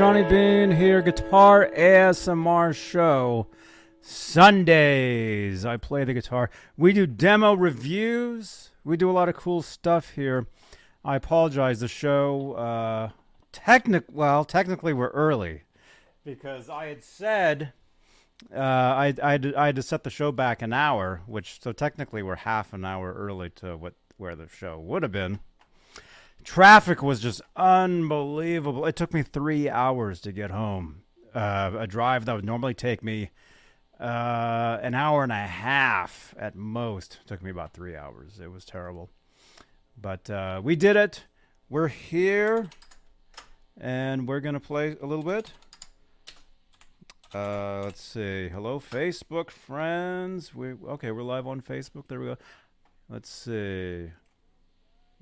Johnny 0.00 0.22
Bean 0.22 0.70
here, 0.70 1.02
Guitar 1.02 1.70
ASMR 1.76 2.74
Show. 2.74 3.48
Sundays, 4.00 5.66
I 5.66 5.76
play 5.76 6.04
the 6.04 6.14
guitar. 6.14 6.48
We 6.78 6.94
do 6.94 7.06
demo 7.06 7.52
reviews. 7.52 8.70
We 8.82 8.96
do 8.96 9.10
a 9.10 9.12
lot 9.12 9.28
of 9.28 9.36
cool 9.36 9.60
stuff 9.60 10.12
here. 10.12 10.46
I 11.04 11.16
apologize. 11.16 11.80
The 11.80 11.88
show, 11.88 12.54
uh, 12.54 13.10
technic, 13.52 14.04
well, 14.10 14.46
technically 14.46 14.94
we're 14.94 15.08
early 15.08 15.64
because 16.24 16.70
I 16.70 16.86
had 16.86 17.04
said 17.04 17.74
uh, 18.56 18.58
I, 18.58 19.14
I, 19.22 19.32
had, 19.32 19.54
I 19.54 19.66
had 19.66 19.76
to 19.76 19.82
set 19.82 20.04
the 20.04 20.08
show 20.08 20.32
back 20.32 20.62
an 20.62 20.72
hour, 20.72 21.20
which 21.26 21.60
so 21.60 21.72
technically 21.72 22.22
we're 22.22 22.36
half 22.36 22.72
an 22.72 22.86
hour 22.86 23.12
early 23.12 23.50
to 23.56 23.76
what 23.76 23.92
where 24.16 24.34
the 24.34 24.48
show 24.48 24.78
would 24.78 25.02
have 25.02 25.12
been. 25.12 25.40
Traffic 26.44 27.02
was 27.02 27.20
just 27.20 27.42
unbelievable. 27.56 28.86
It 28.86 28.96
took 28.96 29.12
me 29.12 29.22
three 29.22 29.68
hours 29.68 30.20
to 30.22 30.32
get 30.32 30.50
home. 30.50 31.02
Uh, 31.34 31.72
a 31.78 31.86
drive 31.86 32.24
that 32.24 32.34
would 32.34 32.44
normally 32.44 32.74
take 32.74 33.04
me 33.04 33.30
uh, 34.00 34.78
an 34.82 34.94
hour 34.94 35.22
and 35.22 35.32
a 35.32 35.46
half 35.46 36.34
at 36.38 36.56
most. 36.56 37.18
It 37.22 37.28
took 37.28 37.42
me 37.42 37.50
about 37.50 37.72
three 37.72 37.94
hours. 37.94 38.40
It 38.42 38.50
was 38.50 38.64
terrible. 38.64 39.10
But 40.00 40.28
uh, 40.30 40.60
we 40.64 40.76
did 40.76 40.96
it. 40.96 41.24
We're 41.68 41.88
here. 41.88 42.68
And 43.78 44.26
we're 44.26 44.40
going 44.40 44.54
to 44.54 44.60
play 44.60 44.96
a 45.00 45.06
little 45.06 45.24
bit. 45.24 45.52
Uh, 47.32 47.82
let's 47.84 48.02
see. 48.02 48.48
Hello, 48.48 48.80
Facebook 48.80 49.50
friends. 49.50 50.52
We 50.52 50.72
okay. 50.88 51.12
We're 51.12 51.22
live 51.22 51.46
on 51.46 51.60
Facebook. 51.60 52.08
There 52.08 52.18
we 52.18 52.26
go. 52.26 52.36
Let's 53.08 53.30
see. 53.30 54.10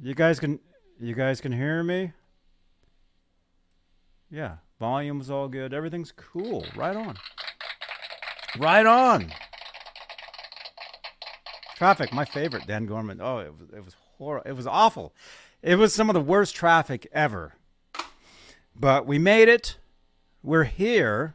You 0.00 0.14
guys 0.14 0.40
can 0.40 0.58
you 1.00 1.14
guys 1.14 1.40
can 1.40 1.52
hear 1.52 1.82
me? 1.82 2.12
Yeah, 4.30 4.56
volume's 4.78 5.30
all 5.30 5.48
good. 5.48 5.72
Everything's 5.72 6.12
cool. 6.12 6.64
Right 6.76 6.96
on. 6.96 7.16
Right 8.58 8.86
on. 8.86 9.32
Traffic, 11.76 12.12
my 12.12 12.24
favorite. 12.24 12.66
Dan 12.66 12.86
Gorman. 12.86 13.20
Oh, 13.20 13.38
it 13.38 13.52
was 13.58 13.70
it 13.70 13.84
was 13.84 13.96
horrible. 14.16 14.50
It 14.50 14.54
was 14.54 14.66
awful. 14.66 15.14
It 15.62 15.76
was 15.76 15.94
some 15.94 16.10
of 16.10 16.14
the 16.14 16.20
worst 16.20 16.54
traffic 16.54 17.06
ever. 17.12 17.54
But 18.74 19.06
we 19.06 19.18
made 19.18 19.48
it. 19.48 19.76
We're 20.42 20.64
here. 20.64 21.34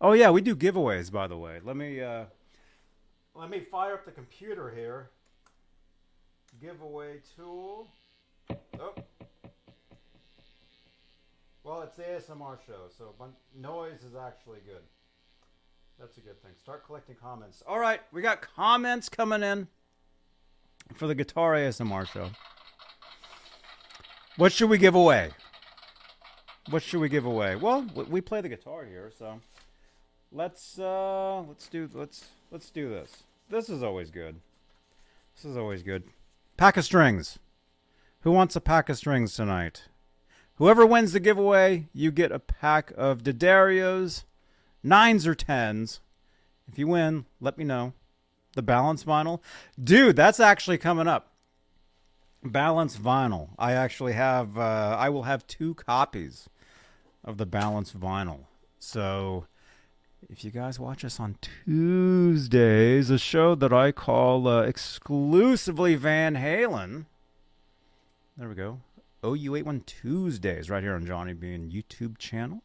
Oh 0.00 0.12
yeah, 0.12 0.30
we 0.30 0.40
do 0.40 0.56
giveaways 0.56 1.10
by 1.10 1.26
the 1.26 1.36
way. 1.36 1.60
Let 1.62 1.76
me 1.76 2.00
uh 2.00 2.24
let 3.34 3.48
me 3.48 3.60
fire 3.60 3.94
up 3.94 4.04
the 4.04 4.10
computer 4.10 4.70
here. 4.70 5.10
Giveaway 6.60 7.20
tool. 7.36 7.86
Oh. 8.78 8.94
Well, 11.64 11.82
it's 11.82 11.96
the 11.96 12.02
ASMR 12.02 12.58
show, 12.66 12.88
so 12.96 13.14
noise 13.56 14.02
is 14.02 14.14
actually 14.14 14.60
good. 14.66 14.82
That's 15.98 16.16
a 16.16 16.20
good 16.20 16.42
thing. 16.42 16.52
Start 16.58 16.86
collecting 16.86 17.16
comments. 17.20 17.62
All 17.66 17.78
right, 17.78 18.00
we 18.12 18.22
got 18.22 18.40
comments 18.40 19.08
coming 19.08 19.42
in 19.42 19.68
for 20.94 21.06
the 21.06 21.14
Guitar 21.14 21.52
ASMR 21.54 22.06
show. 22.06 22.30
What 24.36 24.52
should 24.52 24.70
we 24.70 24.78
give 24.78 24.94
away? 24.94 25.30
What 26.70 26.82
should 26.82 27.00
we 27.00 27.08
give 27.08 27.26
away? 27.26 27.56
Well, 27.56 27.86
we 28.08 28.20
play 28.20 28.40
the 28.40 28.48
guitar 28.48 28.84
here, 28.84 29.10
so 29.18 29.40
let's 30.32 30.78
uh 30.78 31.40
let's 31.42 31.68
do 31.68 31.88
let's 31.92 32.26
let's 32.50 32.70
do 32.70 32.88
this. 32.88 33.24
This 33.48 33.68
is 33.68 33.82
always 33.82 34.10
good. 34.10 34.36
This 35.34 35.44
is 35.44 35.56
always 35.56 35.82
good. 35.82 36.04
Pack 36.56 36.76
of 36.76 36.84
strings. 36.84 37.38
Who 38.22 38.32
wants 38.32 38.54
a 38.54 38.60
pack 38.60 38.90
of 38.90 38.98
strings 38.98 39.34
tonight? 39.34 39.84
Whoever 40.56 40.84
wins 40.84 41.12
the 41.12 41.20
giveaway, 41.20 41.88
you 41.94 42.10
get 42.10 42.30
a 42.30 42.38
pack 42.38 42.92
of 42.94 43.22
D'Addario 43.22 44.24
nines 44.82 45.26
or 45.26 45.34
tens. 45.34 46.00
If 46.68 46.78
you 46.78 46.86
win, 46.86 47.24
let 47.40 47.56
me 47.56 47.64
know. 47.64 47.94
The 48.56 48.62
balance 48.62 49.04
vinyl. 49.04 49.40
Dude, 49.82 50.16
that's 50.16 50.38
actually 50.38 50.76
coming 50.76 51.08
up. 51.08 51.32
Balance 52.44 52.98
vinyl. 52.98 53.50
I 53.58 53.72
actually 53.72 54.12
have, 54.12 54.58
uh, 54.58 54.96
I 54.98 55.08
will 55.08 55.22
have 55.22 55.46
two 55.46 55.74
copies 55.74 56.50
of 57.24 57.38
the 57.38 57.46
balance 57.46 57.94
vinyl. 57.94 58.40
So 58.78 59.46
if 60.28 60.44
you 60.44 60.50
guys 60.50 60.78
watch 60.78 61.06
us 61.06 61.18
on 61.18 61.36
Tuesdays, 61.40 63.08
a 63.08 63.18
show 63.18 63.54
that 63.54 63.72
I 63.72 63.92
call 63.92 64.46
uh, 64.46 64.60
exclusively 64.62 65.94
Van 65.94 66.34
Halen 66.34 67.06
there 68.40 68.48
we 68.48 68.54
go. 68.54 68.80
OU81 69.22 69.84
Tuesdays 69.84 70.70
right 70.70 70.82
here 70.82 70.94
on 70.94 71.04
Johnny 71.04 71.34
Bean 71.34 71.70
YouTube 71.70 72.16
channel 72.16 72.62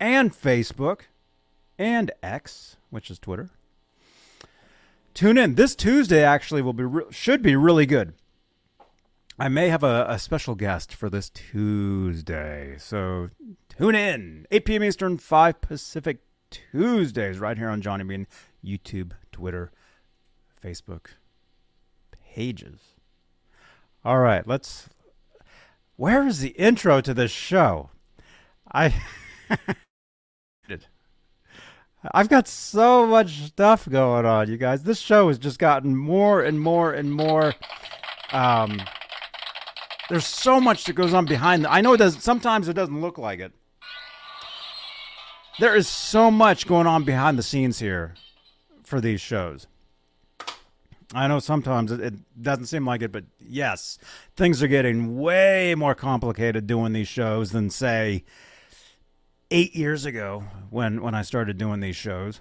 and 0.00 0.32
Facebook 0.32 1.02
and 1.78 2.10
X, 2.20 2.76
which 2.90 3.08
is 3.08 3.20
Twitter. 3.20 3.50
Tune 5.14 5.38
in. 5.38 5.54
This 5.54 5.76
Tuesday 5.76 6.24
actually 6.24 6.62
will 6.62 6.72
be 6.72 6.82
re- 6.82 7.04
should 7.10 7.42
be 7.42 7.54
really 7.54 7.86
good. 7.86 8.14
I 9.38 9.48
may 9.48 9.68
have 9.68 9.84
a, 9.84 10.04
a 10.08 10.18
special 10.18 10.56
guest 10.56 10.92
for 10.92 11.08
this 11.08 11.30
Tuesday. 11.30 12.74
So 12.76 13.30
tune 13.68 13.94
in. 13.94 14.48
8 14.50 14.64
p.m. 14.64 14.82
Eastern, 14.82 15.16
5 15.16 15.60
Pacific 15.60 16.18
Tuesdays 16.50 17.38
right 17.38 17.56
here 17.56 17.68
on 17.68 17.82
Johnny 17.82 18.02
Bean 18.02 18.26
YouTube, 18.64 19.12
Twitter, 19.30 19.70
Facebook 20.60 21.06
pages. 22.10 22.95
All 24.06 24.20
right, 24.20 24.46
let's. 24.46 24.88
Where 25.96 26.24
is 26.28 26.38
the 26.38 26.50
intro 26.50 27.00
to 27.00 27.12
this 27.12 27.32
show? 27.32 27.90
I. 28.72 28.94
I've 32.14 32.28
got 32.28 32.46
so 32.46 33.04
much 33.04 33.40
stuff 33.40 33.88
going 33.88 34.24
on, 34.24 34.48
you 34.48 34.58
guys. 34.58 34.84
This 34.84 35.00
show 35.00 35.26
has 35.26 35.40
just 35.40 35.58
gotten 35.58 35.96
more 35.96 36.40
and 36.40 36.60
more 36.60 36.92
and 36.92 37.12
more. 37.12 37.52
Um, 38.30 38.80
there's 40.08 40.24
so 40.24 40.60
much 40.60 40.84
that 40.84 40.92
goes 40.92 41.12
on 41.12 41.24
behind. 41.24 41.64
The, 41.64 41.72
I 41.72 41.80
know 41.80 41.94
it 41.94 41.96
does. 41.96 42.22
Sometimes 42.22 42.68
it 42.68 42.74
doesn't 42.74 43.00
look 43.00 43.18
like 43.18 43.40
it. 43.40 43.50
There 45.58 45.74
is 45.74 45.88
so 45.88 46.30
much 46.30 46.68
going 46.68 46.86
on 46.86 47.02
behind 47.02 47.40
the 47.40 47.42
scenes 47.42 47.80
here 47.80 48.14
for 48.84 49.00
these 49.00 49.20
shows. 49.20 49.66
I 51.14 51.28
know 51.28 51.38
sometimes 51.38 51.92
it, 51.92 52.14
doesn't 52.42 52.66
seem 52.66 52.84
like 52.84 53.02
it, 53.02 53.12
but 53.12 53.24
yes, 53.40 53.98
things 54.34 54.62
are 54.62 54.68
getting 54.68 55.18
way 55.18 55.74
more 55.76 55.94
complicated 55.94 56.66
doing 56.66 56.92
these 56.92 57.08
shows 57.08 57.52
than 57.52 57.70
say 57.70 58.24
eight 59.50 59.76
years 59.76 60.04
ago 60.04 60.44
when 60.70 61.02
when 61.02 61.14
I 61.14 61.22
started 61.22 61.58
doing 61.58 61.80
these 61.80 61.96
shows. 61.96 62.40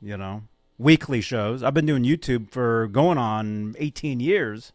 You 0.00 0.16
know, 0.16 0.42
weekly 0.78 1.20
shows. 1.20 1.62
I've 1.62 1.74
been 1.74 1.86
doing 1.86 2.02
YouTube 2.02 2.50
for 2.50 2.88
going 2.88 3.18
on 3.18 3.76
18 3.78 4.18
years. 4.18 4.72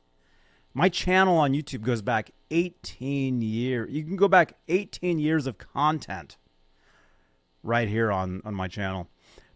My 0.73 0.87
channel 0.87 1.37
on 1.37 1.51
YouTube 1.51 1.81
goes 1.81 2.01
back 2.01 2.31
18 2.49 3.41
years. 3.41 3.91
You 3.91 4.03
can 4.03 4.15
go 4.15 4.29
back 4.29 4.53
18 4.69 5.19
years 5.19 5.47
of 5.47 5.57
content 5.57 6.37
right 7.61 7.89
here 7.89 8.09
on 8.09 8.41
on 8.45 8.55
my 8.55 8.69
channel. 8.69 9.09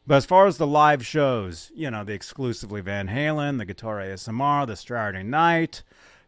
But 0.07 0.15
as 0.15 0.25
far 0.25 0.47
as 0.47 0.57
the 0.57 0.67
live 0.67 1.05
shows, 1.05 1.71
you 1.75 1.91
know, 1.91 2.03
the 2.03 2.13
exclusively 2.13 2.81
Van 2.81 3.07
Halen, 3.07 3.59
the 3.59 3.65
Guitar 3.65 3.97
ASMR, 3.99 4.65
the 4.65 4.75
Saturday 4.75 5.23
Night, 5.23 5.83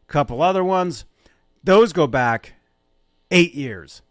a 0.08 0.12
couple 0.12 0.42
other 0.42 0.64
ones, 0.64 1.06
those 1.64 1.92
go 1.92 2.06
back 2.06 2.54
eight 3.32 3.54
years. 3.54 4.02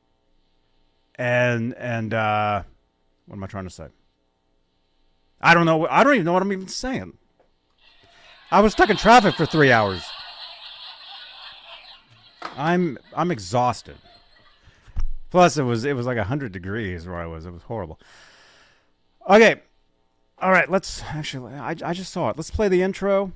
And 1.14 1.74
and 1.74 2.12
uh, 2.12 2.62
what 3.26 3.36
am 3.36 3.44
I 3.44 3.46
trying 3.46 3.64
to 3.64 3.70
say? 3.70 3.86
I 5.40 5.54
don't 5.54 5.66
know. 5.66 5.86
I 5.88 6.02
don't 6.02 6.14
even 6.14 6.24
know 6.24 6.32
what 6.32 6.42
I'm 6.42 6.52
even 6.52 6.68
saying. 6.68 7.14
I 8.50 8.60
was 8.60 8.72
stuck 8.72 8.90
in 8.90 8.96
traffic 8.96 9.34
for 9.34 9.46
three 9.46 9.70
hours. 9.70 10.02
I'm 12.56 12.98
I'm 13.16 13.30
exhausted. 13.30 13.96
Plus, 15.30 15.56
it 15.56 15.62
was 15.62 15.84
it 15.84 15.94
was 15.94 16.06
like 16.06 16.18
hundred 16.18 16.52
degrees 16.52 17.06
where 17.06 17.16
I 17.16 17.26
was. 17.26 17.46
It 17.46 17.52
was 17.52 17.62
horrible. 17.62 17.98
Okay. 19.28 19.60
All 20.38 20.50
right, 20.50 20.68
let's 20.68 21.02
actually. 21.04 21.54
I, 21.54 21.76
I 21.84 21.92
just 21.92 22.12
saw 22.12 22.30
it. 22.30 22.36
Let's 22.36 22.50
play 22.50 22.68
the 22.68 22.82
intro, 22.82 23.32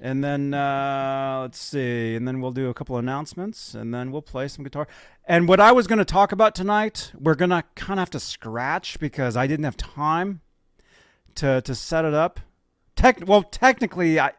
and 0.00 0.24
then 0.24 0.52
uh, 0.52 1.38
let's 1.42 1.60
see, 1.60 2.16
and 2.16 2.26
then 2.26 2.40
we'll 2.40 2.50
do 2.50 2.68
a 2.68 2.74
couple 2.74 2.96
announcements, 2.96 3.74
and 3.74 3.94
then 3.94 4.10
we'll 4.10 4.22
play 4.22 4.48
some 4.48 4.64
guitar. 4.64 4.88
And 5.26 5.46
what 5.46 5.60
I 5.60 5.70
was 5.70 5.86
going 5.86 6.00
to 6.00 6.04
talk 6.04 6.32
about 6.32 6.56
tonight, 6.56 7.12
we're 7.18 7.36
gonna 7.36 7.62
kind 7.76 8.00
of 8.00 8.02
have 8.02 8.10
to 8.10 8.20
scratch 8.20 8.98
because 8.98 9.36
I 9.36 9.46
didn't 9.46 9.64
have 9.64 9.76
time 9.76 10.40
to 11.36 11.62
to 11.62 11.74
set 11.74 12.04
it 12.04 12.14
up. 12.14 12.40
Tech, 12.96 13.22
well, 13.26 13.44
technically, 13.44 14.18
I 14.18 14.32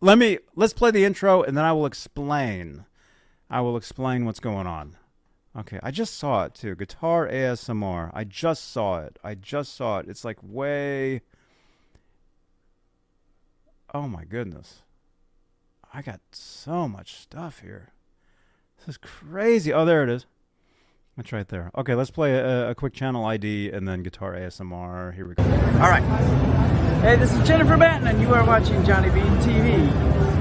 let 0.00 0.18
me 0.18 0.38
let's 0.54 0.72
play 0.72 0.92
the 0.92 1.04
intro, 1.04 1.42
and 1.42 1.56
then 1.56 1.64
I 1.64 1.72
will 1.72 1.86
explain. 1.86 2.84
I 3.50 3.60
will 3.60 3.76
explain 3.76 4.24
what's 4.24 4.38
going 4.38 4.68
on. 4.68 4.96
Okay, 5.58 5.80
I 5.82 5.90
just 5.90 6.16
saw 6.16 6.44
it 6.44 6.54
too. 6.54 6.76
Guitar 6.76 7.26
ASMR. 7.28 8.10
I 8.14 8.24
just 8.24 8.70
saw 8.70 9.00
it. 9.00 9.18
I 9.24 9.34
just 9.34 9.74
saw 9.74 9.98
it. 9.98 10.06
It's 10.08 10.24
like 10.24 10.38
way. 10.42 11.22
Oh 13.92 14.06
my 14.06 14.24
goodness. 14.24 14.82
I 15.92 16.02
got 16.02 16.20
so 16.30 16.86
much 16.86 17.16
stuff 17.16 17.60
here. 17.60 17.88
This 18.78 18.90
is 18.90 18.96
crazy. 18.98 19.72
Oh, 19.72 19.84
there 19.84 20.04
it 20.04 20.08
is. 20.08 20.24
That's 21.16 21.32
right 21.32 21.48
there. 21.48 21.72
Okay, 21.76 21.94
let's 21.94 22.10
play 22.10 22.34
a, 22.34 22.70
a 22.70 22.74
quick 22.74 22.94
channel 22.94 23.24
ID 23.24 23.70
and 23.70 23.86
then 23.88 24.04
guitar 24.04 24.34
ASMR. 24.34 25.12
Here 25.12 25.26
we 25.26 25.34
go. 25.34 25.42
All 25.42 25.90
right. 25.90 26.02
Hey, 27.02 27.16
this 27.16 27.32
is 27.32 27.46
Jennifer 27.46 27.76
Batten, 27.76 28.06
and 28.06 28.20
you 28.20 28.32
are 28.32 28.44
watching 28.46 28.84
Johnny 28.84 29.10
Bean 29.10 29.36
TV. 29.38 30.39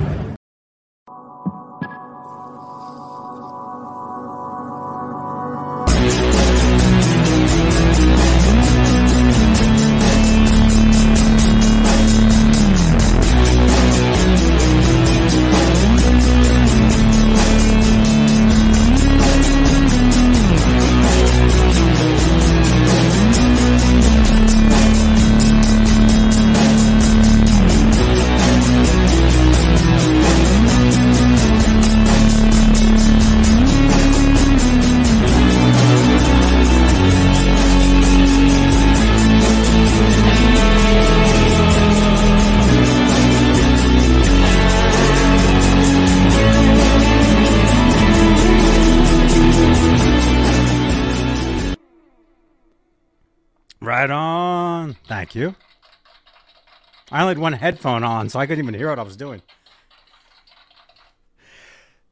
I 57.11 57.21
only 57.21 57.31
had 57.31 57.39
one 57.39 57.53
headphone 57.53 58.03
on, 58.03 58.29
so 58.29 58.39
I 58.39 58.45
couldn't 58.45 58.63
even 58.63 58.75
hear 58.75 58.89
what 58.89 58.99
I 58.99 59.03
was 59.03 59.17
doing. 59.17 59.41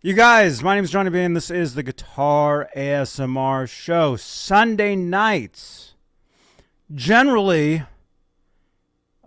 You 0.01 0.13
guys, 0.13 0.63
my 0.63 0.75
name 0.75 0.83
is 0.83 0.89
Johnny 0.89 1.09
Bean. 1.09 1.21
And 1.21 1.35
this 1.35 1.51
is 1.51 1.75
the 1.75 1.83
Guitar 1.83 2.69
ASMR 2.75 3.69
show. 3.69 4.15
Sunday 4.15 4.95
nights, 4.95 5.94
generally 6.94 7.83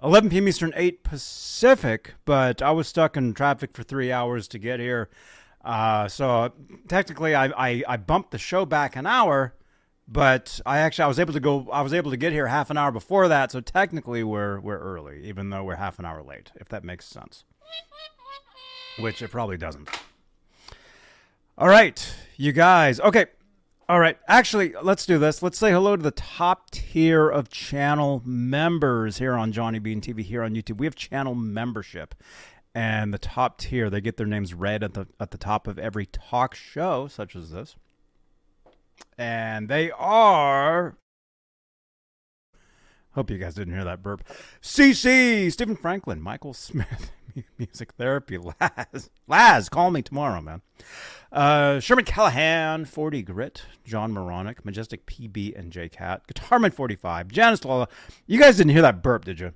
11 0.02 0.30
p.m. 0.30 0.48
Eastern, 0.48 0.72
8 0.74 1.04
Pacific, 1.04 2.14
but 2.24 2.62
I 2.62 2.70
was 2.70 2.88
stuck 2.88 3.16
in 3.16 3.34
traffic 3.34 3.70
for 3.74 3.82
three 3.82 4.10
hours 4.10 4.48
to 4.48 4.58
get 4.58 4.80
here. 4.80 5.08
Uh, 5.62 6.08
so 6.08 6.52
technically, 6.88 7.34
I, 7.34 7.46
I, 7.48 7.82
I 7.86 7.96
bumped 7.96 8.30
the 8.30 8.38
show 8.38 8.64
back 8.64 8.96
an 8.96 9.06
hour, 9.06 9.54
but 10.10 10.60
I 10.66 10.78
actually 10.78 11.04
I 11.04 11.08
was 11.08 11.20
able 11.20 11.32
to 11.32 11.40
go. 11.40 11.68
I 11.72 11.82
was 11.82 11.94
able 11.94 12.10
to 12.10 12.16
get 12.16 12.32
here 12.32 12.48
half 12.48 12.68
an 12.70 12.76
hour 12.76 12.90
before 12.90 13.28
that. 13.28 13.52
So 13.52 13.60
technically, 13.60 14.24
we're 14.24 14.58
we're 14.60 14.78
early, 14.78 15.24
even 15.24 15.50
though 15.50 15.62
we're 15.62 15.76
half 15.76 15.98
an 15.98 16.04
hour 16.04 16.22
late. 16.22 16.50
If 16.56 16.68
that 16.70 16.82
makes 16.82 17.06
sense, 17.06 17.44
which 18.98 19.22
it 19.22 19.30
probably 19.30 19.56
doesn't. 19.56 19.88
All 21.56 21.68
right, 21.68 22.14
you 22.36 22.52
guys. 22.52 22.98
Okay. 23.00 23.26
All 23.88 23.98
right. 23.98 24.16
Actually, 24.28 24.74
let's 24.82 25.04
do 25.04 25.18
this. 25.18 25.42
Let's 25.42 25.58
say 25.58 25.72
hello 25.72 25.96
to 25.96 26.02
the 26.02 26.12
top 26.12 26.70
tier 26.70 27.28
of 27.28 27.48
channel 27.48 28.22
members 28.24 29.18
here 29.18 29.34
on 29.34 29.50
Johnny 29.50 29.80
Bean 29.80 30.00
TV 30.00 30.22
here 30.22 30.44
on 30.44 30.54
YouTube. 30.54 30.78
We 30.78 30.86
have 30.86 30.94
channel 30.94 31.34
membership. 31.34 32.14
And 32.72 33.12
the 33.12 33.18
top 33.18 33.58
tier, 33.58 33.90
they 33.90 34.00
get 34.00 34.16
their 34.16 34.28
names 34.28 34.54
read 34.54 34.84
at 34.84 34.94
the 34.94 35.08
at 35.18 35.32
the 35.32 35.38
top 35.38 35.66
of 35.66 35.76
every 35.76 36.06
talk 36.06 36.54
show, 36.54 37.08
such 37.08 37.34
as 37.34 37.50
this. 37.50 37.74
And 39.18 39.68
they 39.68 39.90
are 39.90 40.96
Hope 43.14 43.28
you 43.28 43.38
guys 43.38 43.54
didn't 43.54 43.74
hear 43.74 43.84
that 43.84 44.02
burp. 44.02 44.22
CC, 44.62 45.50
Stephen 45.50 45.74
Franklin, 45.74 46.20
Michael 46.20 46.54
Smith, 46.54 47.10
Music 47.58 47.92
Therapy, 47.94 48.38
Laz. 48.38 49.10
Laz, 49.26 49.68
call 49.68 49.90
me 49.90 50.00
tomorrow, 50.00 50.40
man. 50.40 50.62
Uh, 51.32 51.80
Sherman 51.80 52.04
Callahan, 52.04 52.84
40 52.84 53.22
Grit, 53.22 53.62
John 53.84 54.12
Moronic, 54.12 54.64
Majestic 54.64 55.06
PB 55.06 55.58
and 55.58 55.72
J 55.72 55.88
Cat, 55.88 56.22
Guitarman 56.28 56.72
45, 56.72 57.28
Janice 57.28 57.64
Lala. 57.64 57.88
You 58.28 58.38
guys 58.38 58.58
didn't 58.58 58.72
hear 58.72 58.82
that 58.82 59.02
burp, 59.02 59.24
did 59.24 59.40
you? 59.40 59.54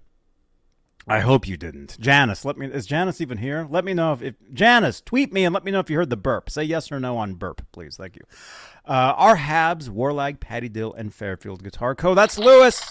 I 1.06 1.20
hope 1.20 1.46
you 1.46 1.56
didn't. 1.56 2.00
Janice, 2.00 2.44
let 2.44 2.56
me 2.56 2.66
is 2.66 2.86
Janice 2.86 3.20
even 3.20 3.38
here? 3.38 3.68
Let 3.70 3.84
me 3.84 3.92
know 3.92 4.14
if, 4.14 4.22
if 4.22 4.34
Janice, 4.52 5.02
tweet 5.02 5.32
me 5.32 5.44
and 5.44 5.52
let 5.52 5.62
me 5.62 5.70
know 5.70 5.80
if 5.80 5.90
you 5.90 5.96
heard 5.96 6.10
the 6.10 6.16
burp. 6.16 6.48
Say 6.48 6.64
yes 6.64 6.90
or 6.90 6.98
no 6.98 7.18
on 7.18 7.34
burp, 7.34 7.60
please. 7.72 7.96
Thank 7.96 8.16
you. 8.16 8.22
Uh, 8.86 9.14
our 9.16 9.36
Habs, 9.36 9.88
Warlag, 9.88 10.40
Patty 10.40 10.68
Dill, 10.68 10.92
and 10.92 11.12
Fairfield 11.12 11.64
Guitar 11.64 11.94
Co. 11.94 12.14
That's 12.14 12.38
Lewis. 12.38 12.82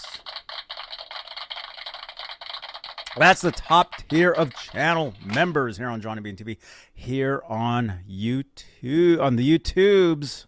That's 3.16 3.42
the 3.42 3.52
top 3.52 3.94
tier 4.08 4.32
of 4.32 4.52
channel 4.54 5.14
members 5.24 5.78
here 5.78 5.86
on 5.86 6.00
Johnny 6.00 6.20
Bean 6.20 6.34
TV. 6.34 6.56
Here 6.92 7.42
on 7.48 8.00
YouTube, 8.10 9.20
on 9.20 9.36
the 9.36 9.58
YouTubes, 9.58 10.46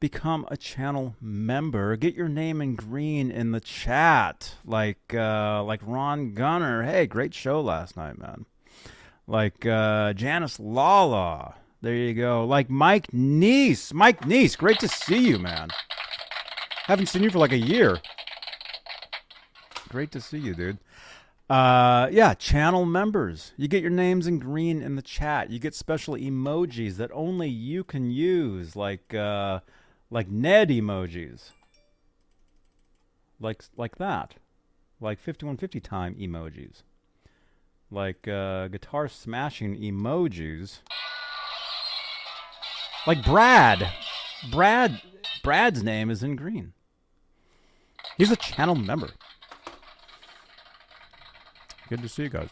become 0.00 0.46
a 0.48 0.56
channel 0.56 1.16
member. 1.20 1.96
Get 1.96 2.14
your 2.14 2.30
name 2.30 2.62
in 2.62 2.76
green 2.76 3.30
in 3.30 3.52
the 3.52 3.60
chat, 3.60 4.54
like 4.64 5.12
uh, 5.12 5.62
like 5.64 5.80
Ron 5.84 6.32
Gunner. 6.32 6.84
Hey, 6.84 7.06
great 7.06 7.34
show 7.34 7.60
last 7.60 7.94
night, 7.94 8.18
man. 8.18 8.46
Like 9.26 9.66
uh, 9.66 10.14
Janice 10.14 10.58
Lala. 10.58 11.56
There 11.82 11.94
you 11.94 12.12
go. 12.12 12.44
Like 12.44 12.68
Mike 12.68 13.06
Neese. 13.08 13.94
Mike 13.94 14.22
Neese, 14.22 14.56
great 14.56 14.78
to 14.80 14.88
see 14.88 15.28
you, 15.28 15.38
man. 15.38 15.68
Haven't 16.84 17.06
seen 17.06 17.22
you 17.22 17.30
for 17.30 17.38
like 17.38 17.52
a 17.52 17.58
year. 17.58 17.98
Great 19.88 20.10
to 20.12 20.20
see 20.20 20.38
you, 20.38 20.54
dude. 20.54 20.78
Uh, 21.48 22.08
yeah, 22.12 22.34
channel 22.34 22.84
members. 22.84 23.52
You 23.56 23.66
get 23.66 23.82
your 23.82 23.90
names 23.90 24.26
in 24.26 24.38
green 24.38 24.82
in 24.82 24.94
the 24.94 25.02
chat. 25.02 25.50
You 25.50 25.58
get 25.58 25.74
special 25.74 26.14
emojis 26.14 26.96
that 26.96 27.10
only 27.12 27.48
you 27.48 27.82
can 27.82 28.10
use, 28.10 28.76
like 28.76 29.12
uh, 29.14 29.60
like 30.10 30.28
Ned 30.28 30.68
emojis, 30.68 31.50
like 33.40 33.64
like 33.76 33.96
that, 33.96 34.34
like 35.00 35.18
5150 35.18 35.80
time 35.80 36.14
emojis, 36.14 36.82
like 37.90 38.28
uh, 38.28 38.68
guitar 38.68 39.08
smashing 39.08 39.76
emojis, 39.76 40.82
like 43.06 43.24
Brad. 43.24 43.90
Brad 44.50 45.00
Brad's 45.42 45.82
name 45.82 46.10
is 46.10 46.22
in 46.22 46.36
green. 46.36 46.72
He's 48.16 48.30
a 48.30 48.36
channel 48.36 48.74
member. 48.74 49.10
Good 51.88 52.02
to 52.02 52.08
see 52.08 52.24
you 52.24 52.28
guys. 52.28 52.50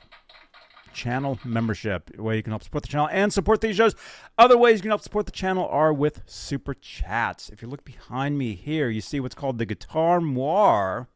Channel 0.94 1.38
membership, 1.44 2.10
a 2.18 2.22
way 2.22 2.36
you 2.36 2.42
can 2.42 2.50
help 2.50 2.64
support 2.64 2.82
the 2.82 2.88
channel 2.88 3.08
and 3.12 3.32
support 3.32 3.60
these 3.60 3.76
shows. 3.76 3.94
Other 4.36 4.58
ways 4.58 4.78
you 4.78 4.82
can 4.82 4.90
help 4.90 5.02
support 5.02 5.26
the 5.26 5.32
channel 5.32 5.68
are 5.68 5.92
with 5.92 6.22
super 6.26 6.74
chats. 6.74 7.50
If 7.50 7.62
you 7.62 7.68
look 7.68 7.84
behind 7.84 8.36
me 8.38 8.54
here, 8.54 8.88
you 8.88 9.00
see 9.00 9.20
what's 9.20 9.34
called 9.34 9.58
the 9.58 9.66
Guitar 9.66 10.20
Moir, 10.20 11.08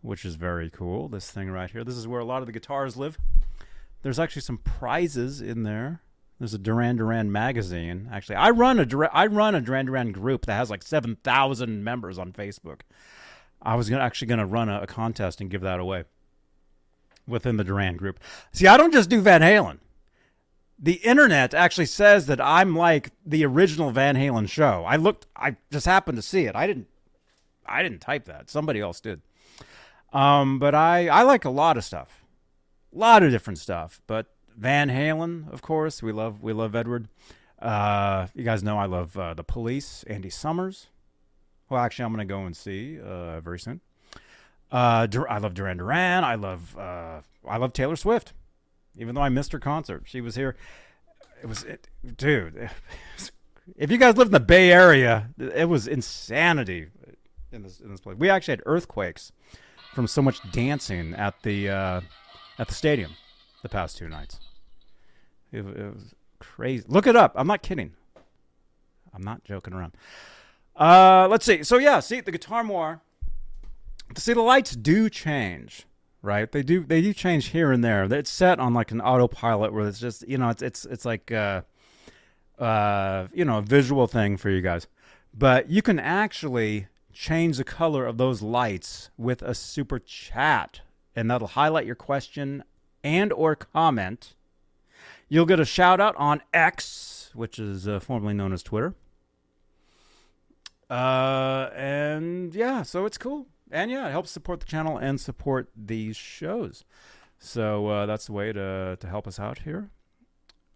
which 0.00 0.24
is 0.24 0.36
very 0.36 0.70
cool. 0.70 1.08
This 1.08 1.30
thing 1.30 1.50
right 1.50 1.70
here. 1.70 1.84
This 1.84 1.96
is 1.96 2.08
where 2.08 2.20
a 2.20 2.24
lot 2.24 2.40
of 2.40 2.46
the 2.46 2.52
guitars 2.52 2.96
live. 2.96 3.18
There's 4.02 4.18
actually 4.18 4.42
some 4.42 4.58
prizes 4.58 5.42
in 5.42 5.64
there. 5.64 6.00
There's 6.38 6.54
a 6.54 6.58
Duran 6.58 6.96
Duran 6.96 7.30
magazine. 7.30 8.08
Actually, 8.12 8.36
I 8.36 8.50
run 8.50 8.80
a 8.80 8.86
Dur- 8.86 9.14
I 9.14 9.26
run 9.26 9.54
a 9.54 9.60
Duran 9.60 9.86
Duran 9.86 10.12
group 10.12 10.46
that 10.46 10.54
has 10.54 10.70
like 10.70 10.82
seven 10.82 11.16
thousand 11.22 11.84
members 11.84 12.18
on 12.18 12.32
Facebook. 12.32 12.80
I 13.62 13.76
was 13.76 13.88
gonna, 13.88 14.02
actually 14.02 14.28
going 14.28 14.40
to 14.40 14.46
run 14.46 14.68
a, 14.68 14.82
a 14.82 14.86
contest 14.86 15.40
and 15.40 15.50
give 15.50 15.62
that 15.62 15.80
away 15.80 16.04
within 17.26 17.56
the 17.56 17.64
Duran 17.64 17.96
group. 17.96 18.20
See, 18.52 18.66
I 18.66 18.76
don't 18.76 18.92
just 18.92 19.08
do 19.08 19.20
Van 19.20 19.40
Halen. 19.40 19.78
The 20.78 20.94
internet 20.94 21.54
actually 21.54 21.86
says 21.86 22.26
that 22.26 22.40
I'm 22.40 22.76
like 22.76 23.12
the 23.24 23.44
original 23.46 23.90
Van 23.90 24.16
Halen 24.16 24.48
show. 24.48 24.84
I 24.86 24.96
looked 24.96 25.26
I 25.36 25.56
just 25.70 25.86
happened 25.86 26.16
to 26.16 26.22
see 26.22 26.44
it. 26.44 26.56
I 26.56 26.66
didn't 26.66 26.88
I 27.64 27.82
didn't 27.82 28.00
type 28.00 28.26
that. 28.26 28.50
Somebody 28.50 28.80
else 28.80 29.00
did. 29.00 29.22
Um, 30.12 30.58
but 30.58 30.74
I 30.74 31.08
I 31.08 31.22
like 31.22 31.44
a 31.44 31.50
lot 31.50 31.76
of 31.76 31.84
stuff. 31.84 32.24
A 32.94 32.98
lot 32.98 33.22
of 33.22 33.30
different 33.30 33.58
stuff, 33.58 34.02
but 34.06 34.33
Van 34.56 34.88
Halen, 34.88 35.52
of 35.52 35.62
course, 35.62 36.02
we 36.02 36.12
love 36.12 36.42
we 36.42 36.52
love 36.52 36.74
Edward. 36.74 37.08
Uh, 37.60 38.26
you 38.34 38.44
guys 38.44 38.62
know 38.62 38.78
I 38.78 38.86
love 38.86 39.16
uh, 39.16 39.34
the 39.34 39.44
Police, 39.44 40.04
Andy 40.06 40.30
Summers. 40.30 40.88
Well, 41.68 41.80
actually, 41.80 42.04
I'm 42.04 42.14
going 42.14 42.26
to 42.26 42.32
go 42.32 42.44
and 42.44 42.56
see 42.56 43.00
uh, 43.00 43.40
very 43.40 43.58
soon. 43.58 43.80
Uh, 44.70 45.06
Dur- 45.06 45.30
I 45.30 45.38
love 45.38 45.54
Duran 45.54 45.78
Duran. 45.78 46.24
I 46.24 46.34
love 46.34 46.76
uh, 46.76 47.20
I 47.48 47.56
love 47.56 47.72
Taylor 47.72 47.96
Swift. 47.96 48.32
Even 48.96 49.14
though 49.14 49.22
I 49.22 49.28
missed 49.28 49.52
her 49.52 49.58
concert, 49.58 50.02
she 50.06 50.20
was 50.20 50.36
here. 50.36 50.56
It 51.42 51.46
was, 51.46 51.64
it, 51.64 51.88
dude. 52.16 52.70
If 53.76 53.90
you 53.90 53.98
guys 53.98 54.16
live 54.16 54.28
in 54.28 54.32
the 54.32 54.40
Bay 54.40 54.70
Area, 54.70 55.30
it 55.38 55.68
was 55.68 55.88
insanity 55.88 56.88
in 57.50 57.62
this 57.62 57.80
in 57.80 57.90
this 57.90 58.00
place. 58.00 58.16
We 58.18 58.30
actually 58.30 58.52
had 58.52 58.62
earthquakes 58.66 59.32
from 59.94 60.06
so 60.06 60.22
much 60.22 60.38
dancing 60.52 61.14
at 61.14 61.42
the 61.42 61.70
uh, 61.70 62.00
at 62.58 62.68
the 62.68 62.74
stadium 62.74 63.12
the 63.64 63.68
past 63.70 63.96
two 63.96 64.08
nights. 64.08 64.38
It, 65.50 65.60
it 65.60 65.94
was 65.94 66.14
crazy. 66.38 66.84
Look 66.86 67.08
it 67.08 67.16
up. 67.16 67.32
I'm 67.34 67.46
not 67.46 67.62
kidding. 67.62 67.94
I'm 69.12 69.22
not 69.22 69.42
joking 69.42 69.72
around. 69.72 69.96
Uh, 70.76 71.26
let's 71.30 71.46
see. 71.46 71.64
So 71.64 71.78
yeah, 71.78 71.98
see 72.00 72.20
the 72.20 72.30
guitar 72.30 72.62
more. 72.62 73.00
See 74.16 74.34
the 74.34 74.42
lights 74.42 74.76
do 74.76 75.08
change, 75.08 75.86
right? 76.20 76.50
They 76.52 76.62
do. 76.62 76.84
They 76.84 77.00
do 77.00 77.14
change 77.14 77.46
here 77.46 77.72
and 77.72 77.82
there. 77.82 78.04
It's 78.04 78.30
set 78.30 78.60
on 78.60 78.74
like 78.74 78.90
an 78.90 79.00
autopilot 79.00 79.72
where 79.72 79.88
it's 79.88 79.98
just 79.98 80.28
you 80.28 80.36
know 80.36 80.50
it's 80.50 80.62
it's 80.62 80.84
it's 80.84 81.04
like 81.06 81.32
uh, 81.32 81.62
uh, 82.58 83.28
you 83.32 83.46
know 83.46 83.58
a 83.58 83.62
visual 83.62 84.06
thing 84.06 84.36
for 84.36 84.50
you 84.50 84.60
guys, 84.60 84.86
but 85.32 85.70
you 85.70 85.80
can 85.80 85.98
actually 85.98 86.88
change 87.12 87.56
the 87.56 87.64
color 87.64 88.04
of 88.04 88.18
those 88.18 88.42
lights 88.42 89.10
with 89.16 89.40
a 89.40 89.54
super 89.54 89.98
chat, 89.98 90.82
and 91.16 91.30
that'll 91.30 91.48
highlight 91.48 91.86
your 91.86 91.94
question 91.94 92.62
and 93.04 93.32
or 93.32 93.54
comment. 93.54 94.34
You'll 95.28 95.46
get 95.46 95.60
a 95.60 95.64
shout 95.64 96.00
out 96.00 96.16
on 96.16 96.42
X, 96.52 97.30
which 97.34 97.58
is 97.60 97.86
uh, 97.86 98.00
formerly 98.00 98.34
known 98.34 98.52
as 98.52 98.62
Twitter. 98.62 98.94
Uh, 100.90 101.70
and 101.74 102.54
yeah, 102.54 102.82
so 102.82 103.04
it's 103.06 103.18
cool. 103.18 103.46
And 103.70 103.90
yeah, 103.90 104.08
it 104.08 104.10
helps 104.10 104.30
support 104.30 104.60
the 104.60 104.66
channel 104.66 104.98
and 104.98 105.20
support 105.20 105.68
these 105.76 106.16
shows. 106.16 106.84
So 107.38 107.88
uh, 107.88 108.06
that's 108.06 108.26
the 108.26 108.32
way 108.32 108.52
to, 108.52 108.96
to 108.98 109.06
help 109.06 109.26
us 109.26 109.38
out 109.38 109.60
here. 109.60 109.90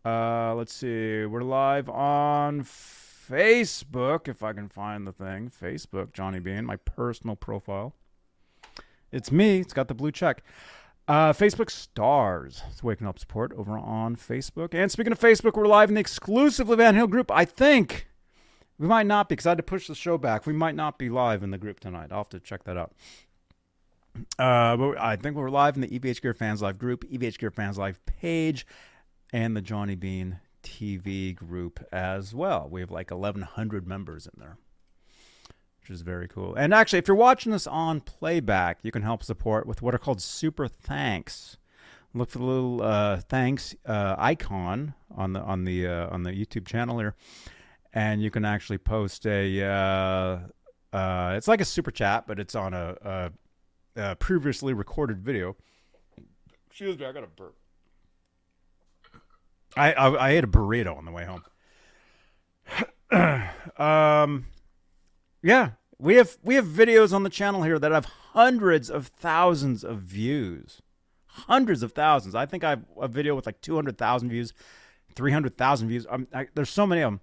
Uh, 0.05 0.55
let's 0.55 0.73
see. 0.73 1.25
We're 1.25 1.43
live 1.43 1.89
on 1.89 2.63
Facebook, 2.63 4.29
if 4.29 4.43
I 4.43 4.53
can 4.53 4.69
find 4.69 5.07
the 5.07 5.13
thing. 5.13 5.51
Facebook, 5.51 6.13
Johnny 6.13 6.41
Bean, 6.41 6.65
my 6.65 6.77
personal 6.77 7.37
profile. 7.37 7.95
It's 9.13 9.33
me. 9.33 9.61
It's 9.61 9.73
got 9.73 9.89
the 9.89 9.95
blue 9.95 10.13
check. 10.13 10.43
Uh, 11.09 11.33
Facebook 11.33 11.71
stars. 11.71 12.63
It's 12.71 12.83
waking 12.83 13.07
up 13.07 13.19
support 13.19 13.53
over 13.57 13.79
on 13.79 14.15
Facebook. 14.15 14.75
And 14.75 14.93
speaking 14.93 15.11
of 15.11 15.19
Facebook, 15.19 15.55
we're 15.55 15.67
live 15.67 15.89
in 15.89 15.95
the 15.95 16.03
exclusively 16.03 16.77
Van 16.77 16.95
Halen 16.95 17.09
group. 17.09 17.31
I 17.31 17.47
think 17.47 18.09
we 18.79 18.87
might 18.87 19.07
not 19.07 19.27
be 19.31 19.35
because 19.35 19.47
I 19.47 19.51
had 19.51 19.59
to 19.59 19.65
push 19.65 19.87
the 19.87 19.95
show 19.95 20.19
back. 20.19 20.45
We 20.45 20.53
might 20.53 20.75
not 20.75 20.99
be 20.99 21.09
live 21.09 21.43
in 21.43 21.51
the 21.51 21.57
group 21.57 21.81
tonight. 21.81 22.09
I'll 22.11 22.19
have 22.19 22.29
to 22.29 22.41
check 22.41 22.65
that 22.65 22.77
out. 22.77 22.93
Uh, 24.39 24.77
but 24.77 25.01
I 25.01 25.17
think 25.17 25.37
we're 25.37 25.49
live 25.49 25.77
in 25.77 25.81
the 25.81 25.99
EVH 25.99 26.21
Gear 26.21 26.35
Fans 26.35 26.61
Live 26.61 26.79
group, 26.79 27.05
EVH 27.09 27.39
Gear 27.39 27.51
Fans 27.53 27.79
Live 27.79 28.05
page, 28.05 28.67
and 29.33 29.57
the 29.57 29.63
Johnny 29.63 29.95
Bean 29.95 30.41
TV 30.63 31.35
group 31.35 31.83
as 31.91 32.35
well. 32.35 32.69
We 32.71 32.81
have 32.83 32.91
like 32.91 33.11
1,100 33.11 33.87
members 33.87 34.27
in 34.27 34.39
there, 34.39 34.59
which 35.89 35.95
is 35.95 36.03
very 36.03 36.29
cool. 36.29 36.55
And 36.55 36.75
actually, 36.75 36.99
if 36.99 37.09
you're 37.09 37.17
watching 37.17 37.53
this 37.53 37.67
on 37.67 38.01
playback, 38.01 38.79
you 38.83 38.93
can 38.93 39.03
help 39.03 39.23
support 39.23 39.67
with 39.67 39.81
what 39.81 39.95
are 39.95 39.99
called 39.99 40.21
super 40.21 40.69
thanks. 40.69 41.57
Look 42.13 42.31
for 42.31 42.39
the 42.39 42.45
little 42.45 42.83
uh, 42.83 43.21
thanks 43.29 43.75
uh, 43.87 44.15
icon 44.19 44.95
on 45.15 45.33
the 45.35 45.41
on 45.41 45.65
the 45.65 45.87
uh, 45.87 46.09
on 46.09 46.23
the 46.23 46.33
YouTube 46.33 46.67
channel 46.67 46.99
here 46.99 47.15
and 47.93 48.23
you 48.23 48.31
can 48.31 48.45
actually 48.45 48.79
post 48.79 49.27
a. 49.27 49.63
Uh, 49.63 50.39
uh, 50.97 51.35
it's 51.37 51.49
like 51.49 51.61
a 51.61 51.65
super 51.65 51.91
chat, 51.91 52.27
but 52.27 52.39
it's 52.39 52.55
on 52.55 52.73
a, 52.73 52.97
a, 53.03 53.33
a 53.97 54.17
previously 54.17 54.73
recorded 54.73 55.19
video. 55.19 55.57
Excuse 56.71 56.99
me, 56.99 57.05
I 57.05 57.13
got 57.13 57.25
a 57.25 57.27
burp. 57.27 57.57
I, 59.77 59.93
I, 59.93 60.09
I 60.09 60.31
ate 60.31 60.45
a 60.45 60.49
burrito 60.49 60.97
on 60.97 61.05
the 61.05 61.13
way 61.13 61.27
home. 61.27 61.43
um, 63.85 64.47
yeah, 65.43 65.73
we 65.99 66.17
have 66.17 66.39
we 66.43 66.55
have 66.55 66.67
videos 66.67 67.13
on 67.13 67.23
the 67.23 67.31
channel 67.31 67.63
here 67.63 67.79
that 67.79 67.93
have 67.93 68.07
hundreds 68.33 68.91
of 68.91 69.09
thousands 69.09 69.85
of 69.85 69.99
views, 69.99 70.81
hundreds 71.27 71.83
of 71.83 71.93
thousands. 71.93 72.35
I 72.35 72.47
think 72.47 72.65
I 72.65 72.71
have 72.71 72.85
a 73.01 73.09
video 73.09 73.35
with 73.35 73.47
like 73.47 73.61
two 73.61 73.75
hundred 73.75 73.99
thousand 73.99 74.31
views, 74.31 74.53
three 75.15 75.33
hundred 75.33 75.57
thousand 75.57 75.89
views. 75.89 76.07
I, 76.33 76.49
there's 76.55 76.71
so 76.71 76.87
many 76.87 77.03
of 77.03 77.13
them 77.13 77.21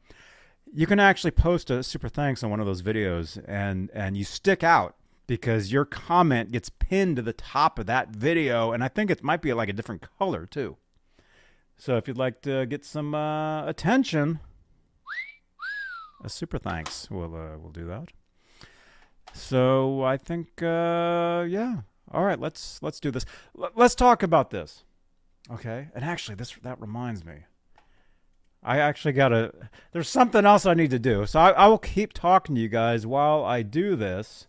you 0.74 0.86
can 0.86 1.00
actually 1.00 1.32
post 1.32 1.70
a 1.70 1.84
super 1.84 2.10
thanks 2.10 2.44
on 2.44 2.50
one 2.50 2.60
of 2.60 2.65
those 2.65 2.82
videos 2.82 3.41
and 3.48 3.89
and 3.94 4.17
you 4.17 4.24
stick 4.24 4.63
out 4.63 4.96
because 5.27 5.72
your 5.72 5.86
comment 5.86 6.51
gets 6.51 6.70
pinned 6.70 7.15
to 7.15 7.22
the 7.22 7.34
top 7.34 7.79
of 7.79 7.86
that 7.86 8.10
video 8.10 8.72
and 8.72 8.84
i 8.84 8.88
think 8.88 9.10
it 9.10 9.24
might 9.24 9.41
be 9.41 9.53
like 9.53 9.70
a 9.70 9.74
different 9.74 10.05
color 10.20 10.46
too 10.46 10.77
so 11.77 11.98
if 11.98 12.08
you'd 12.08 12.17
like 12.17 12.41
to 12.41 12.65
get 12.65 12.84
some 12.84 13.13
uh, 13.13 13.65
attention 13.65 14.39
a 16.24 16.29
super 16.29 16.58
thanks 16.58 17.10
will 17.10 17.36
uh, 17.36 17.58
will 17.58 17.72
do 17.72 17.86
that 17.86 18.10
so 19.36 20.04
i 20.04 20.18
think 20.18 20.62
uh, 20.62 21.46
yeah 21.48 21.82
all 22.12 22.24
right 22.24 22.39
let's 22.39 22.82
let's 22.82 23.00
do 23.00 23.12
this 23.12 23.25
L- 23.60 23.72
let's 23.75 23.96
talk 23.96 24.24
about 24.24 24.50
this 24.50 24.84
okay 25.51 25.89
and 25.94 26.04
actually 26.04 26.36
this 26.36 26.56
that 26.63 26.80
reminds 26.80 27.24
me 27.24 27.44
I 28.65 28.80
actually 28.80 29.12
got 29.12 29.30
to. 29.30 29.54
There's 29.92 30.10
something 30.10 30.44
else 30.44 30.65
I 30.65 30.74
need 30.74 30.89
to 30.89 30.98
do. 30.98 31.27
So 31.27 31.39
I, 31.39 31.51
I, 31.51 31.68
will 31.68 31.77
keep 31.77 32.13
talking 32.13 32.56
to 32.56 32.62
you 32.62 32.68
guys 32.68 33.06
while 33.06 33.46
I 33.46 33.62
do 33.62 33.96
this. 33.96 34.48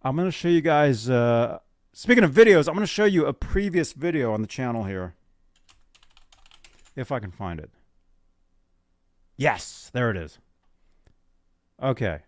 I'm 0.00 0.16
to 0.16 0.30
show 0.30 0.48
you 0.48 0.62
guys. 0.62 1.10
Uh, 1.10 1.58
speaking 1.92 2.24
of 2.24 2.32
videos, 2.32 2.68
I'm 2.68 2.74
to 2.78 2.86
show 2.86 3.04
you 3.04 3.26
a 3.26 3.34
previous 3.34 3.92
video 3.92 4.32
on 4.32 4.40
the 4.40 4.46
channel 4.46 4.84
here. 4.84 5.14
If 6.96 7.12
I 7.12 7.20
can 7.20 7.30
find 7.30 7.60
it. 7.60 7.70
Yes, 9.36 9.90
there 9.92 10.10
it 10.10 10.16
is. 10.16 10.38
Okay. 11.82 12.20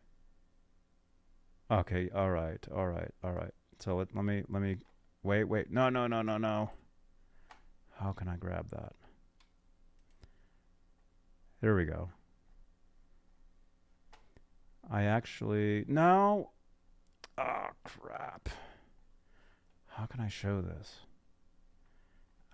Okay, 1.70 2.10
all 2.14 2.30
right, 2.30 2.64
all 2.74 2.86
right, 2.86 3.10
all 3.22 3.32
right. 3.32 3.52
So 3.78 3.96
let, 3.96 4.14
let 4.14 4.24
me, 4.24 4.42
let 4.48 4.62
me, 4.62 4.76
wait, 5.22 5.44
wait. 5.44 5.70
No, 5.70 5.88
no, 5.88 6.06
no, 6.06 6.22
no, 6.22 6.38
no. 6.38 6.70
How 7.98 8.12
can 8.12 8.28
I 8.28 8.36
grab 8.36 8.70
that? 8.70 8.92
There 11.60 11.74
we 11.74 11.84
go. 11.84 12.10
I 14.90 15.04
actually 15.04 15.84
no. 15.88 16.50
Oh 17.38 17.68
crap. 17.84 18.50
How 19.86 20.06
can 20.06 20.20
I 20.20 20.28
show 20.28 20.60
this? 20.60 20.96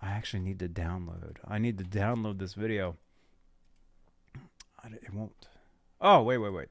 I 0.01 0.11
actually 0.11 0.39
need 0.39 0.59
to 0.59 0.69
download. 0.69 1.37
I 1.47 1.57
need 1.57 1.77
to 1.79 1.83
download 1.83 2.39
this 2.39 2.53
video. 2.53 2.95
It 4.85 5.13
won't. 5.13 5.47
Oh, 5.99 6.23
wait, 6.23 6.39
wait, 6.39 6.53
wait. 6.53 6.67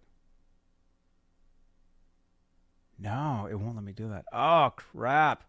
No, 3.00 3.48
it 3.50 3.54
won't 3.54 3.76
let 3.76 3.84
me 3.84 3.92
do 3.92 4.10
that. 4.10 4.26
Oh, 4.32 4.72
crap. 4.76 5.44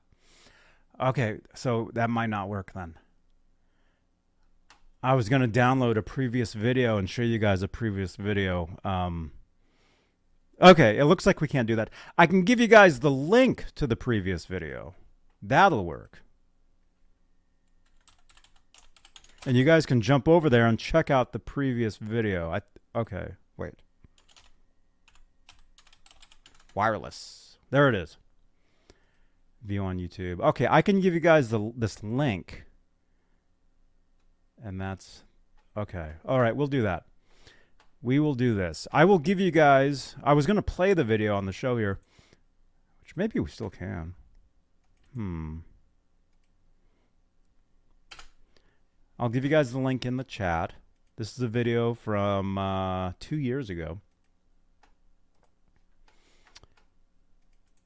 Okay, 0.99 1.39
so 1.53 1.91
that 1.93 2.09
might 2.09 2.29
not 2.29 2.47
work 2.47 2.71
then. 2.73 2.95
I 5.03 5.15
was 5.15 5.29
going 5.29 5.41
to 5.41 5.47
download 5.47 5.97
a 5.97 6.01
previous 6.01 6.53
video 6.53 6.97
and 6.97 7.09
show 7.09 7.23
you 7.23 7.39
guys 7.39 7.61
a 7.61 7.67
previous 7.67 8.15
video. 8.15 8.69
Um, 8.85 9.31
okay, 10.61 10.97
it 10.97 11.05
looks 11.05 11.25
like 11.25 11.41
we 11.41 11.47
can't 11.47 11.67
do 11.67 11.75
that. 11.75 11.89
I 12.17 12.27
can 12.27 12.43
give 12.43 12.59
you 12.59 12.67
guys 12.67 12.99
the 12.99 13.11
link 13.11 13.65
to 13.75 13.87
the 13.87 13.95
previous 13.95 14.45
video. 14.45 14.93
That'll 15.41 15.85
work. 15.85 16.21
And 19.45 19.57
you 19.57 19.65
guys 19.65 19.87
can 19.87 20.01
jump 20.01 20.27
over 20.27 20.51
there 20.51 20.67
and 20.67 20.77
check 20.77 21.09
out 21.09 21.33
the 21.33 21.39
previous 21.39 21.97
video. 21.97 22.51
I 22.51 22.61
okay, 22.95 23.31
wait. 23.57 23.73
Wireless. 26.75 27.40
There 27.71 27.89
it 27.89 27.95
is. 27.95 28.17
View 29.63 29.83
on 29.83 29.97
YouTube. 29.97 30.39
Okay, 30.41 30.67
I 30.69 30.81
can 30.81 31.01
give 31.01 31.13
you 31.13 31.19
guys 31.19 31.49
the 31.49 31.71
this 31.75 32.03
link 32.03 32.65
and 34.63 34.79
that's 34.79 35.23
okay. 35.75 36.11
All 36.25 36.39
right, 36.39 36.55
we'll 36.55 36.67
do 36.67 36.83
that. 36.83 37.05
We 38.01 38.19
will 38.19 38.35
do 38.35 38.53
this. 38.53 38.87
I 38.91 39.05
will 39.05 39.19
give 39.19 39.39
you 39.39 39.51
guys. 39.51 40.15
I 40.23 40.33
was 40.33 40.45
going 40.45 40.55
to 40.55 40.61
play 40.61 40.93
the 40.93 41.03
video 41.03 41.35
on 41.35 41.45
the 41.45 41.51
show 41.51 41.77
here, 41.77 41.99
which 43.01 43.15
maybe 43.15 43.39
we 43.39 43.49
still 43.49 43.69
can. 43.69 44.15
Hmm. 45.13 45.57
I'll 49.19 49.29
give 49.29 49.43
you 49.43 49.51
guys 49.51 49.71
the 49.71 49.79
link 49.79 50.05
in 50.05 50.17
the 50.17 50.23
chat. 50.23 50.73
This 51.17 51.33
is 51.33 51.43
a 51.43 51.47
video 51.47 51.93
from 51.93 52.57
uh, 52.57 53.13
two 53.19 53.37
years 53.37 53.69
ago. 53.69 54.01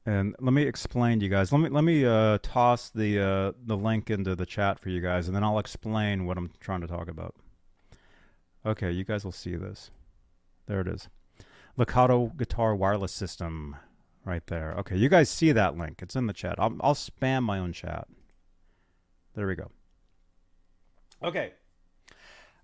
And 0.05 0.35
let 0.39 0.53
me 0.53 0.63
explain 0.63 1.19
to 1.19 1.25
you 1.25 1.31
guys. 1.31 1.51
Let 1.51 1.61
me 1.61 1.69
let 1.69 1.83
me 1.83 2.05
uh, 2.05 2.37
toss 2.43 2.91
the 2.91 3.19
uh, 3.19 3.51
the 3.65 3.75
link 3.75 4.11
into 4.11 4.35
the 4.35 4.45
chat 4.45 4.79
for 4.79 4.89
you 4.89 5.01
guys, 5.01 5.27
and 5.27 5.35
then 5.35 5.43
I'll 5.43 5.57
explain 5.57 6.25
what 6.25 6.37
I'm 6.37 6.51
trying 6.59 6.81
to 6.81 6.87
talk 6.87 7.07
about. 7.07 7.33
Okay, 8.63 8.91
you 8.91 9.03
guys 9.03 9.25
will 9.25 9.31
see 9.31 9.55
this. 9.55 9.89
There 10.67 10.81
it 10.81 10.87
is, 10.87 11.09
Lekato 11.77 12.37
guitar 12.37 12.75
wireless 12.75 13.11
system, 13.11 13.77
right 14.23 14.45
there. 14.45 14.73
Okay, 14.79 14.95
you 14.95 15.09
guys 15.09 15.29
see 15.29 15.51
that 15.51 15.75
link? 15.75 16.03
It's 16.03 16.15
in 16.15 16.27
the 16.27 16.33
chat. 16.33 16.55
I'll 16.59 16.75
I'll 16.81 16.93
spam 16.93 17.41
my 17.41 17.57
own 17.57 17.73
chat. 17.73 18.07
There 19.33 19.47
we 19.47 19.55
go. 19.55 19.71
Okay, 21.23 21.53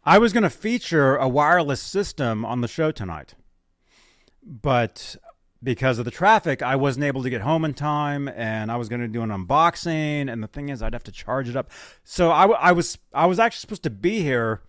I 0.04 0.20
was 0.20 0.32
going 0.32 0.44
to 0.44 0.50
feature 0.52 1.16
a 1.16 1.28
wireless 1.28 1.82
system 1.82 2.46
on 2.46 2.62
the 2.62 2.68
show 2.68 2.92
tonight, 2.92 3.34
but 4.44 5.16
because 5.64 6.00
of 6.00 6.06
the 6.06 6.12
traffic, 6.12 6.62
I 6.62 6.76
wasn't 6.76 7.06
able 7.06 7.24
to 7.24 7.30
get 7.30 7.42
home 7.42 7.66
in 7.66 7.74
time, 7.74 8.28
and 8.28 8.72
I 8.72 8.78
was 8.78 8.90
going 8.90 9.02
to 9.02 9.08
do 9.08 9.22
an 9.22 9.30
unboxing. 9.30 10.32
And 10.32 10.42
the 10.42 10.48
thing 10.48 10.70
is, 10.70 10.82
I'd 10.82 10.94
have 10.94 11.04
to 11.04 11.12
charge 11.12 11.48
it 11.50 11.56
up. 11.56 11.70
So 12.04 12.32
I, 12.32 12.48
I 12.48 12.72
was 12.72 12.98
I 13.14 13.26
was 13.26 13.40
actually 13.40 13.62
supposed 13.62 13.84
to 13.84 13.90
be 13.90 14.22
here 14.22 14.62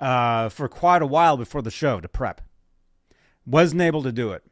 uh, 0.00 0.48
for 0.48 0.68
quite 0.68 1.02
a 1.02 1.06
while 1.06 1.36
before 1.36 1.62
the 1.62 1.70
show 1.70 2.00
to 2.00 2.08
prep, 2.08 2.40
Wasn't 3.46 3.80
able 3.80 4.02
to 4.02 4.12
do 4.12 4.32
it, 4.32 4.42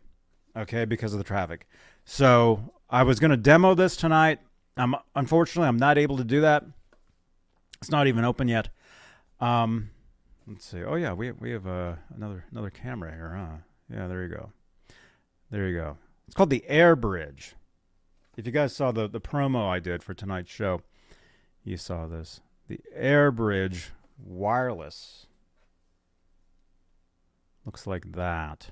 okay, 0.57 0.85
because 0.85 1.13
of 1.13 1.19
the 1.19 1.25
traffic. 1.25 1.69
So 2.05 2.73
I 2.89 3.03
was 3.03 3.21
going 3.21 3.33
to 3.33 3.37
demo 3.37 3.75
this 3.75 3.97
tonight. 3.97 4.39
I'm 4.77 4.95
unfortunately 5.15 5.69
I'm 5.69 5.77
not 5.77 5.99
able 5.99 6.17
to 6.17 6.25
do 6.25 6.41
that. 6.43 6.65
It's 7.81 7.91
not 7.91 8.07
even 8.07 8.25
open 8.25 8.49
yet. 8.49 8.69
Um, 9.41 9.91
let's 10.47 10.65
see. 10.65 10.83
Oh 10.85 10.95
yeah, 10.95 11.13
we 11.13 11.33
we 11.33 11.51
have 11.51 11.67
uh, 11.67 11.95
another 12.15 12.45
another 12.51 12.71
camera 12.71 13.13
here, 13.13 13.35
huh? 13.37 13.57
Yeah, 13.93 14.07
there 14.07 14.23
you 14.23 14.29
go. 14.29 14.53
There 15.51 15.69
you 15.69 15.77
go. 15.77 15.97
It's 16.27 16.37
called 16.37 16.51
the 16.51 16.65
Air 16.69 16.95
Bridge. 16.95 17.55
If 18.37 18.47
you 18.47 18.53
guys 18.53 18.75
saw 18.75 18.93
the 18.93 19.09
the 19.09 19.21
promo 19.21 19.69
I 19.69 19.81
did 19.81 20.03
for 20.03 20.15
tonight's 20.15 20.51
show, 20.51 20.83
you 21.65 21.77
saw 21.77 22.07
this. 22.07 22.41
The 22.69 22.81
Air 22.95 23.33
Bridge 23.33 23.91
wireless 24.17 25.27
looks 27.65 27.87
like 27.87 28.13
that. 28.13 28.71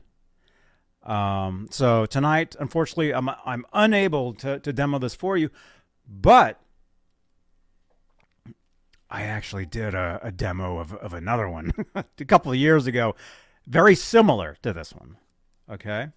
Um, 1.03 1.69
so 1.71 2.07
tonight, 2.07 2.55
unfortunately, 2.61 3.13
I'm 3.13 3.29
I'm 3.45 3.65
unable 3.73 4.35
to 4.35 4.61
to 4.61 4.73
demo 4.73 4.99
this 4.99 5.15
for 5.15 5.37
you, 5.37 5.51
but 6.09 6.61
I 9.11 9.23
actually 9.23 9.67
did 9.67 9.95
a, 9.95 10.21
a 10.23 10.31
demo 10.31 10.79
of 10.79 10.95
of 10.95 11.13
another 11.13 11.49
one 11.49 11.73
a 11.95 12.25
couple 12.25 12.53
of 12.53 12.59
years 12.59 12.87
ago, 12.87 13.17
very 13.67 13.95
similar 13.95 14.57
to 14.63 14.73
this 14.73 14.93
one. 14.93 15.17
Okay, 15.71 16.09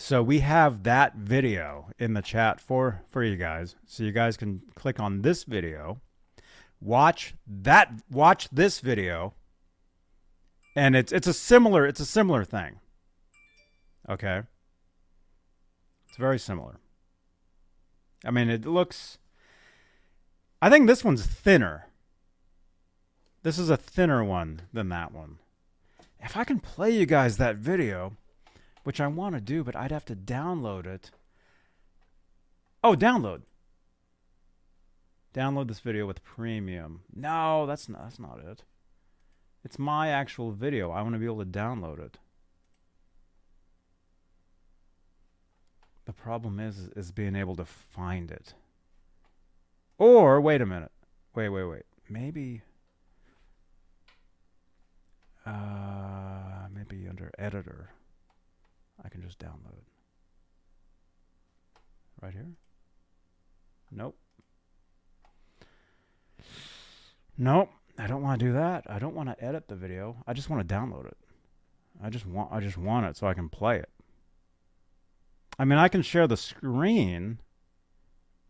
so 0.00 0.22
we 0.22 0.38
have 0.38 0.84
that 0.84 1.16
video 1.16 1.90
in 1.98 2.14
the 2.14 2.22
chat 2.22 2.60
for 2.60 3.02
for 3.10 3.24
you 3.24 3.34
guys, 3.34 3.74
so 3.84 4.04
you 4.04 4.12
guys 4.12 4.36
can 4.36 4.62
click 4.76 5.00
on 5.00 5.22
this 5.22 5.42
video, 5.42 6.00
watch 6.80 7.34
that, 7.48 7.92
watch 8.08 8.48
this 8.52 8.78
video, 8.78 9.34
and 10.76 10.94
it's 10.94 11.10
it's 11.10 11.26
a 11.26 11.32
similar 11.32 11.84
it's 11.84 11.98
a 11.98 12.06
similar 12.06 12.44
thing. 12.44 12.78
Okay. 14.08 14.42
It's 16.06 16.16
very 16.16 16.38
similar. 16.38 16.78
I 18.24 18.30
mean, 18.30 18.48
it 18.50 18.64
looks. 18.64 19.18
I 20.62 20.70
think 20.70 20.86
this 20.86 21.02
one's 21.02 21.26
thinner. 21.26 21.88
This 23.42 23.58
is 23.58 23.68
a 23.68 23.76
thinner 23.76 24.22
one 24.22 24.62
than 24.72 24.90
that 24.90 25.10
one. 25.10 25.38
If 26.20 26.36
I 26.36 26.44
can 26.44 26.60
play 26.60 26.92
you 26.92 27.04
guys 27.04 27.36
that 27.38 27.56
video, 27.56 28.16
which 28.88 29.02
I 29.02 29.06
want 29.06 29.34
to 29.34 29.40
do, 29.42 29.62
but 29.62 29.76
I'd 29.76 29.90
have 29.90 30.06
to 30.06 30.16
download 30.16 30.86
it. 30.86 31.10
Oh, 32.82 32.94
download. 32.94 33.42
Download 35.34 35.68
this 35.68 35.80
video 35.80 36.06
with 36.06 36.24
premium. 36.24 37.02
No, 37.14 37.66
that's 37.66 37.86
not 37.90 38.04
that's 38.04 38.18
not 38.18 38.40
it. 38.42 38.62
It's 39.62 39.78
my 39.78 40.08
actual 40.08 40.52
video. 40.52 40.90
I 40.90 41.02
want 41.02 41.12
to 41.12 41.18
be 41.18 41.26
able 41.26 41.44
to 41.44 41.50
download 41.50 41.98
it. 41.98 42.16
The 46.06 46.14
problem 46.14 46.58
is 46.58 46.88
is 46.96 47.12
being 47.12 47.36
able 47.36 47.56
to 47.56 47.66
find 47.66 48.30
it. 48.30 48.54
Or 49.98 50.40
wait 50.40 50.62
a 50.62 50.66
minute. 50.66 50.92
Wait, 51.34 51.50
wait, 51.50 51.64
wait. 51.64 51.84
Maybe 52.08 52.62
uh 55.44 56.68
maybe 56.74 57.06
under 57.06 57.30
editor 57.38 57.90
I 59.04 59.08
can 59.08 59.22
just 59.22 59.38
download. 59.38 59.82
Right 62.20 62.32
here? 62.32 62.46
Nope. 63.90 64.16
Nope. 67.36 67.70
I 67.98 68.06
don't 68.06 68.22
want 68.22 68.40
to 68.40 68.46
do 68.46 68.52
that. 68.52 68.84
I 68.88 68.98
don't 68.98 69.14
want 69.14 69.28
to 69.28 69.44
edit 69.44 69.68
the 69.68 69.76
video. 69.76 70.16
I 70.26 70.32
just 70.32 70.50
want 70.50 70.66
to 70.66 70.74
download 70.74 71.06
it. 71.06 71.16
I 72.02 72.10
just 72.10 72.26
want 72.26 72.52
I 72.52 72.60
just 72.60 72.78
want 72.78 73.06
it 73.06 73.16
so 73.16 73.26
I 73.26 73.34
can 73.34 73.48
play 73.48 73.78
it. 73.78 73.90
I 75.58 75.64
mean, 75.64 75.78
I 75.78 75.88
can 75.88 76.02
share 76.02 76.28
the 76.28 76.36
screen. 76.36 77.40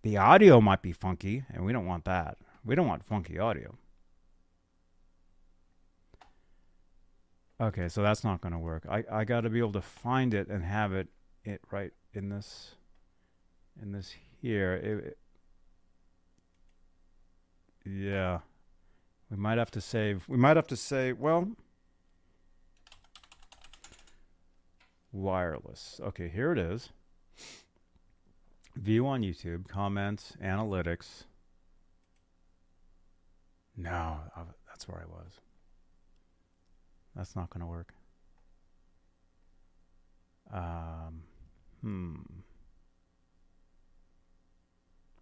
The 0.02 0.18
audio 0.18 0.60
might 0.60 0.82
be 0.82 0.92
funky, 0.92 1.44
and 1.52 1.64
we 1.64 1.72
don't 1.72 1.86
want 1.86 2.04
that. 2.04 2.38
We 2.64 2.74
don't 2.74 2.86
want 2.86 3.04
funky 3.04 3.38
audio. 3.38 3.76
Okay, 7.60 7.88
so 7.88 8.02
that's 8.02 8.22
not 8.22 8.40
going 8.40 8.52
to 8.52 8.58
work. 8.58 8.84
I, 8.88 9.04
I 9.10 9.24
got 9.24 9.40
to 9.40 9.50
be 9.50 9.58
able 9.58 9.72
to 9.72 9.80
find 9.80 10.32
it 10.32 10.48
and 10.48 10.64
have 10.64 10.92
it 10.92 11.08
it 11.44 11.60
right 11.70 11.92
in 12.14 12.28
this 12.28 12.74
in 13.82 13.92
this 13.92 14.14
here. 14.40 14.74
It, 14.74 15.04
it, 15.06 15.18
yeah. 17.84 18.40
We 19.30 19.36
might 19.36 19.58
have 19.58 19.70
to 19.72 19.80
save. 19.80 20.24
We 20.28 20.36
might 20.36 20.56
have 20.56 20.68
to 20.68 20.76
say, 20.76 21.12
well, 21.12 21.50
wireless. 25.12 26.00
Okay, 26.02 26.28
here 26.28 26.52
it 26.52 26.58
is. 26.58 26.90
View 28.76 29.06
on 29.06 29.22
YouTube, 29.22 29.66
comments, 29.68 30.34
analytics. 30.42 31.24
No, 33.76 34.18
that's 34.68 34.88
where 34.88 35.00
I 35.00 35.06
was. 35.06 35.40
That's 37.18 37.34
not 37.34 37.50
going 37.50 37.62
to 37.62 37.66
work. 37.66 37.92
Um, 40.54 41.22
hmm. 41.82 42.14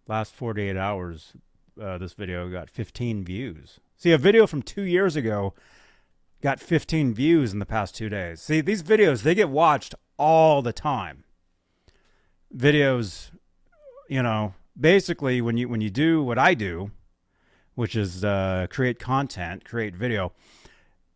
Last 0.07 0.31
48 0.33 0.77
hours, 0.77 1.33
uh, 1.81 1.97
this 1.97 2.13
video 2.13 2.49
got 2.49 2.69
15 2.69 3.25
views. 3.25 3.79
See, 3.97 4.11
a 4.11 4.17
video 4.19 4.45
from 4.45 4.61
two 4.61 4.83
years 4.83 5.15
ago 5.15 5.55
got 6.39 6.59
15 6.59 7.15
views 7.15 7.51
in 7.51 7.57
the 7.57 7.65
past 7.65 7.95
two 7.95 8.09
days. 8.09 8.41
See, 8.41 8.61
these 8.61 8.83
videos, 8.83 9.23
they 9.23 9.33
get 9.33 9.49
watched 9.49 9.95
all 10.17 10.61
the 10.61 10.71
time. 10.71 11.23
Videos, 12.55 13.31
you 14.07 14.21
know, 14.21 14.53
basically 14.79 15.41
when 15.41 15.57
you 15.57 15.67
when 15.67 15.81
you 15.81 15.89
do 15.89 16.21
what 16.21 16.37
I 16.37 16.53
do, 16.53 16.91
which 17.73 17.95
is 17.95 18.23
uh, 18.23 18.67
create 18.69 18.99
content, 18.99 19.65
create 19.65 19.95
video, 19.95 20.31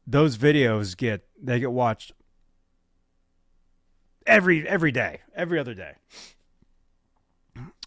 those 0.06 0.38
videos 0.38 0.96
get 0.96 1.26
they 1.42 1.60
get 1.60 1.72
watched 1.72 2.14
every 4.26 4.68
every 4.68 4.92
day, 4.92 5.22
every 5.36 5.60
other 5.60 5.74
day. 5.74 5.96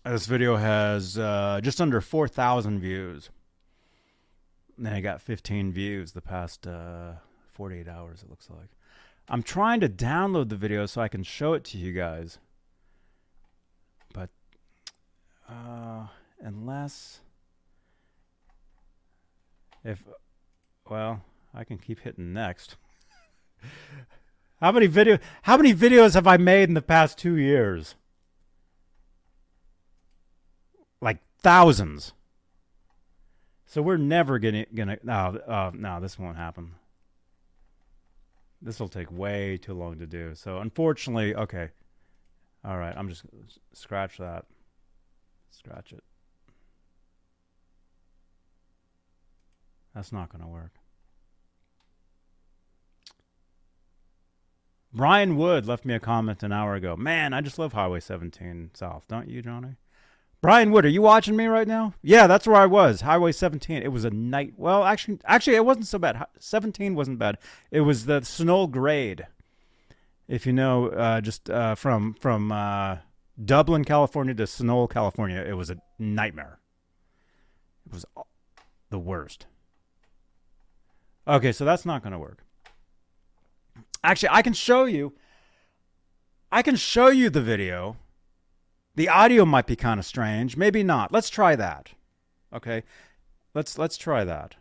This 0.05 0.27
video 0.27 0.57
has 0.57 1.19
uh, 1.19 1.61
just 1.63 1.81
under 1.81 2.01
four 2.01 2.29
thousand 2.29 2.81
views. 2.81 3.31
And 4.77 4.89
I 4.89 5.01
got 5.01 5.21
15 5.21 5.73
views 5.73 6.13
the 6.13 6.21
past 6.21 6.67
uh, 6.67 7.13
48 7.53 7.87
hours. 7.87 8.23
It 8.23 8.31
looks 8.31 8.51
like. 8.51 8.71
I'm 9.29 9.43
trying 9.43 9.81
to 9.81 9.89
download 9.89 10.49
the 10.49 10.57
video 10.57 10.87
so 10.87 11.01
I 11.01 11.09
can 11.09 11.23
show 11.23 11.55
it 11.55 11.65
to 11.67 11.79
you 11.79 11.93
guys. 11.93 12.39
But 14.13 14.31
uh, 15.49 16.09
unless 16.41 17.21
if 19.85 20.03
well, 20.89 21.23
I 21.55 21.65
can 21.65 21.79
keep 21.79 22.01
hitting 22.01 22.33
next. 22.33 22.77
how 24.61 24.73
many 24.73 24.87
video 24.87 25.19
how 25.43 25.57
many 25.57 25.75
videos 25.75 26.15
have 26.15 26.27
I 26.27 26.37
made 26.37 26.69
in 26.69 26.75
the 26.75 26.83
past 26.83 27.19
2 27.19 27.37
years? 27.37 27.95
Like 31.01 31.19
thousands. 31.39 32.13
So 33.67 33.83
we're 33.83 33.97
never 33.97 34.39
gonna 34.39 34.67
gonna 34.75 34.99
no 35.03 35.41
uh, 35.47 35.71
no 35.75 36.01
this 36.01 36.19
won't 36.19 36.37
happen. 36.37 36.75
This 38.63 38.81
will 38.81 38.89
take 38.89 39.13
way 39.13 39.59
too 39.59 39.75
long 39.75 39.99
to 39.99 40.07
do. 40.07 40.35
So 40.35 40.59
unfortunately, 40.59 41.35
okay. 41.35 41.71
All 42.65 42.79
right, 42.79 42.95
I'm 42.97 43.11
just 43.11 43.25
scratch 43.75 44.17
that. 44.17 44.47
Scratch 45.51 45.93
it. 45.93 46.03
That's 49.95 50.13
not 50.13 50.31
going 50.31 50.43
to 50.43 50.49
work. 50.49 50.73
Brian 54.95 55.37
Wood 55.37 55.67
left 55.67 55.85
me 55.85 55.93
a 55.93 56.01
comment 56.01 56.45
an 56.45 56.53
hour 56.53 56.77
ago. 56.77 56.97
Man, 56.97 57.33
I 57.33 57.41
just 57.41 57.59
love 57.59 57.73
Highway 57.73 57.99
17 57.99 58.71
South, 58.75 59.05
don't 59.09 59.29
you, 59.29 59.43
Johnny? 59.43 59.77
Brian 60.41 60.71
Wood, 60.71 60.85
are 60.85 60.91
you 60.91 61.03
watching 61.03 61.37
me 61.37 61.47
right 61.47 61.67
now? 61.67 61.95
Yeah, 62.01 62.27
that's 62.29 62.47
where 62.47 62.57
I 62.57 62.67
was. 62.67 63.01
Highway 63.01 63.33
17. 63.33 63.83
It 63.83 63.89
was 63.89 64.05
a 64.05 64.11
night. 64.11 64.55
Well, 64.57 64.85
actually, 64.85 65.19
actually, 65.25 65.57
it 65.57 65.65
wasn't 65.65 65.89
so 65.89 65.99
bad. 65.99 66.23
17 66.39 66.95
wasn't 66.95 67.19
bad. 67.19 67.39
It 67.71 67.81
was 67.81 68.07
the 68.07 68.21
Sunol 68.21 68.71
grade. 68.71 69.27
If 70.29 70.47
you 70.47 70.53
know, 70.53 70.89
uh, 70.89 71.21
just 71.21 71.51
uh, 71.51 71.75
from 71.75 72.15
from 72.15 72.53
uh, 72.53 72.99
Dublin, 73.43 73.85
California 73.85 74.35
to 74.35 74.45
Sunol, 74.45 74.89
California, 74.89 75.43
it 75.47 75.55
was 75.55 75.71
a 75.71 75.79
nightmare. 75.99 76.61
It 77.87 77.95
was 77.95 78.05
the 78.91 78.99
worst. 78.99 79.47
Okay, 81.27 81.53
so 81.53 81.65
that's 81.65 81.87
not 81.87 82.03
going 82.03 82.13
to 82.13 82.19
work. 82.19 82.44
Actually, 84.05 84.29
I 84.31 84.43
can 84.43 84.53
show 84.53 84.85
you. 84.85 85.15
I 86.53 86.63
can 86.63 86.77
show 86.77 87.09
you 87.09 87.29
the 87.29 87.43
video 87.43 87.97
the 88.97 89.09
audio 89.09 89.45
might 89.45 89.67
be 89.67 89.77
kind 89.77 89.99
of 89.99 90.07
strange, 90.07 90.57
maybe 90.57 90.83
not. 90.83 91.13
Let's 91.13 91.29
try 91.29 91.57
that. 91.57 91.91
Okay? 92.53 92.85
Let's 93.55 93.79
let's 93.79 93.97
try 93.97 94.25
that. 94.25 94.57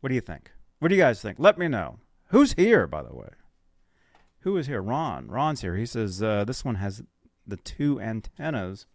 What 0.00 0.08
do 0.08 0.14
you 0.14 0.20
think? 0.20 0.50
What 0.78 0.88
do 0.88 0.94
you 0.94 1.00
guys 1.00 1.20
think? 1.20 1.38
Let 1.38 1.58
me 1.58 1.68
know. 1.68 1.98
Who's 2.28 2.52
here, 2.52 2.86
by 2.86 3.02
the 3.02 3.14
way? 3.14 3.30
who 4.42 4.56
is 4.56 4.66
here? 4.66 4.80
Ron. 4.80 5.26
Ron's 5.28 5.60
here. 5.62 5.76
He 5.76 5.84
says 5.84 6.22
uh, 6.22 6.44
this 6.44 6.64
one 6.64 6.76
has 6.76 7.02
the 7.46 7.56
two 7.56 8.00
antennas. 8.00 8.86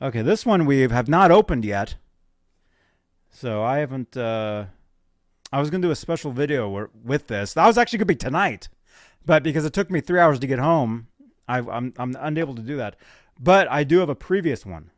Okay, 0.00 0.22
this 0.22 0.46
one 0.46 0.64
we 0.64 0.80
have 0.80 1.08
not 1.08 1.30
opened 1.30 1.64
yet. 1.64 1.96
So 3.30 3.62
I 3.62 3.78
haven't. 3.78 4.16
Uh, 4.16 4.66
I 5.52 5.60
was 5.60 5.68
to 5.70 5.78
do 5.78 5.90
a 5.90 5.96
special 5.96 6.32
video 6.32 6.88
with 7.04 7.26
this. 7.26 7.54
That 7.54 7.66
was 7.66 7.76
actually 7.76 7.98
to 8.00 8.06
be 8.06 8.14
tonight, 8.16 8.68
but 9.26 9.42
because 9.42 9.64
it 9.64 9.72
took 9.72 9.90
me 9.90 10.00
three 10.00 10.18
hours 10.18 10.38
to 10.38 10.46
get 10.46 10.58
home, 10.58 11.08
I, 11.46 11.58
I'm 11.58 11.92
I'm 11.98 12.16
unable 12.18 12.54
to 12.54 12.62
do 12.62 12.76
that. 12.78 12.96
But 13.38 13.70
I 13.70 13.84
do 13.84 13.98
have 13.98 14.08
a 14.08 14.14
previous 14.14 14.64
one 14.64 14.90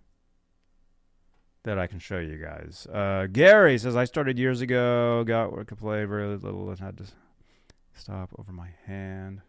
that 1.64 1.78
I 1.78 1.86
can 1.86 1.98
show 1.98 2.18
you 2.18 2.36
guys. 2.36 2.86
Uh, 2.92 3.26
Gary 3.32 3.78
says 3.78 3.96
I 3.96 4.04
started 4.04 4.38
years 4.38 4.60
ago, 4.60 5.24
got 5.24 5.52
work 5.52 5.68
to 5.68 5.76
play 5.76 6.04
very 6.04 6.36
little, 6.36 6.70
and 6.70 6.78
had 6.78 6.98
to 6.98 7.04
stop 7.94 8.30
over 8.38 8.52
my 8.52 8.68
hand. 8.86 9.40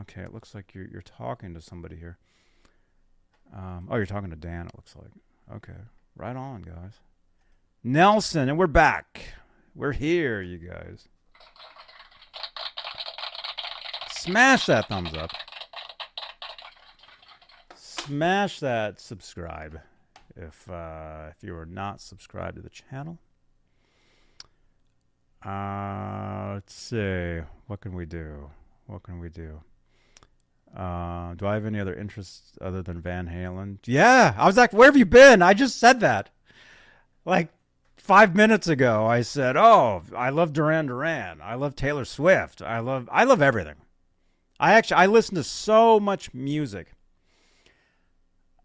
Okay, 0.00 0.22
it 0.22 0.34
looks 0.34 0.54
like 0.54 0.74
you're 0.74 0.86
you're 0.86 1.02
talking 1.02 1.54
to 1.54 1.60
somebody 1.60 1.96
here. 1.96 2.18
Um, 3.54 3.88
oh, 3.90 3.96
you're 3.96 4.06
talking 4.06 4.30
to 4.30 4.36
Dan. 4.36 4.66
It 4.66 4.74
looks 4.76 4.94
like. 4.96 5.10
Okay, 5.56 5.78
right 6.14 6.36
on, 6.36 6.62
guys. 6.62 7.00
Nelson, 7.82 8.48
and 8.48 8.58
we're 8.58 8.66
back. 8.66 9.34
We're 9.80 9.92
here, 9.92 10.42
you 10.42 10.58
guys. 10.58 11.08
Smash 14.10 14.66
that 14.66 14.88
thumbs 14.88 15.14
up. 15.14 15.30
Smash 17.74 18.60
that 18.60 19.00
subscribe 19.00 19.80
if 20.36 20.68
uh, 20.68 21.30
if 21.30 21.42
you 21.42 21.56
are 21.56 21.64
not 21.64 22.02
subscribed 22.02 22.56
to 22.56 22.62
the 22.62 22.68
channel. 22.68 23.16
Uh, 25.42 26.50
let's 26.56 26.74
see. 26.74 27.38
What 27.66 27.80
can 27.80 27.94
we 27.94 28.04
do? 28.04 28.50
What 28.86 29.02
can 29.02 29.18
we 29.18 29.30
do? 29.30 29.62
Uh, 30.76 31.32
do 31.36 31.46
I 31.46 31.54
have 31.54 31.64
any 31.64 31.80
other 31.80 31.94
interests 31.94 32.52
other 32.60 32.82
than 32.82 33.00
Van 33.00 33.28
Halen? 33.28 33.78
Yeah, 33.86 34.34
I 34.36 34.44
was 34.44 34.58
like, 34.58 34.74
where 34.74 34.88
have 34.88 34.96
you 34.98 35.06
been? 35.06 35.40
I 35.40 35.54
just 35.54 35.80
said 35.80 36.00
that. 36.00 36.28
Like 37.24 37.48
five 38.00 38.34
minutes 38.34 38.66
ago, 38.66 39.06
I 39.06 39.22
said, 39.22 39.56
"Oh, 39.56 40.02
I 40.16 40.30
love 40.30 40.52
Duran 40.52 40.86
Duran. 40.86 41.40
I 41.42 41.54
love 41.54 41.76
Taylor 41.76 42.04
Swift. 42.04 42.62
I 42.62 42.80
love 42.80 43.08
I 43.12 43.24
love 43.24 43.42
everything." 43.42 43.76
I 44.58 44.74
actually 44.74 44.96
I 44.96 45.06
listen 45.06 45.34
to 45.36 45.44
so 45.44 45.98
much 45.98 46.34
music. 46.34 46.92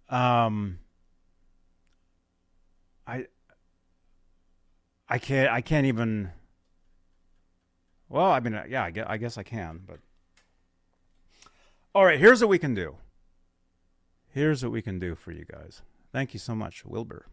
Um, 0.09 0.79
I 3.07 3.27
I 5.07 5.19
can't 5.19 5.51
I 5.51 5.61
can't 5.61 5.85
even. 5.85 6.31
Well, 8.09 8.31
I 8.31 8.39
mean, 8.39 8.59
yeah, 8.69 8.83
I 8.83 8.91
guess, 8.91 9.05
I 9.07 9.17
guess 9.17 9.37
I 9.37 9.43
can, 9.43 9.81
but 9.85 9.99
all 11.93 12.05
right. 12.05 12.19
Here's 12.19 12.41
what 12.41 12.49
we 12.49 12.59
can 12.59 12.75
do. 12.75 12.97
Here's 14.27 14.63
what 14.63 14.71
we 14.71 14.81
can 14.81 14.99
do 14.99 15.15
for 15.15 15.31
you 15.31 15.45
guys. 15.45 15.81
Thank 16.11 16.33
you 16.33 16.39
so 16.39 16.55
much, 16.55 16.85
Wilbur. 16.85 17.25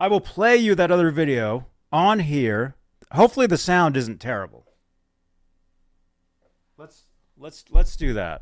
I 0.00 0.08
will 0.08 0.22
play 0.22 0.56
you 0.56 0.74
that 0.76 0.90
other 0.90 1.10
video 1.10 1.66
on 1.92 2.20
here. 2.20 2.74
Hopefully 3.12 3.46
the 3.46 3.58
sound 3.58 3.98
isn't 3.98 4.18
terrible. 4.18 4.66
Let's 6.78 7.02
let's 7.36 7.64
let's 7.70 7.96
do 7.96 8.14
that. 8.14 8.40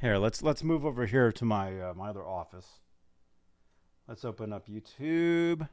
Here, 0.00 0.16
let's 0.16 0.44
let's 0.44 0.62
move 0.62 0.86
over 0.86 1.06
here 1.06 1.32
to 1.32 1.44
my 1.44 1.80
uh, 1.80 1.94
my 1.94 2.10
other 2.10 2.24
office. 2.24 2.68
Let's 4.06 4.24
open 4.24 4.52
up 4.52 4.68
YouTube. 4.68 5.68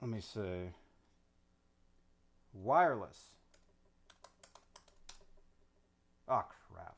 Let 0.00 0.10
me 0.10 0.20
see. 0.20 0.72
Wireless. 2.52 3.28
Oh 6.28 6.42
crap. 6.68 6.96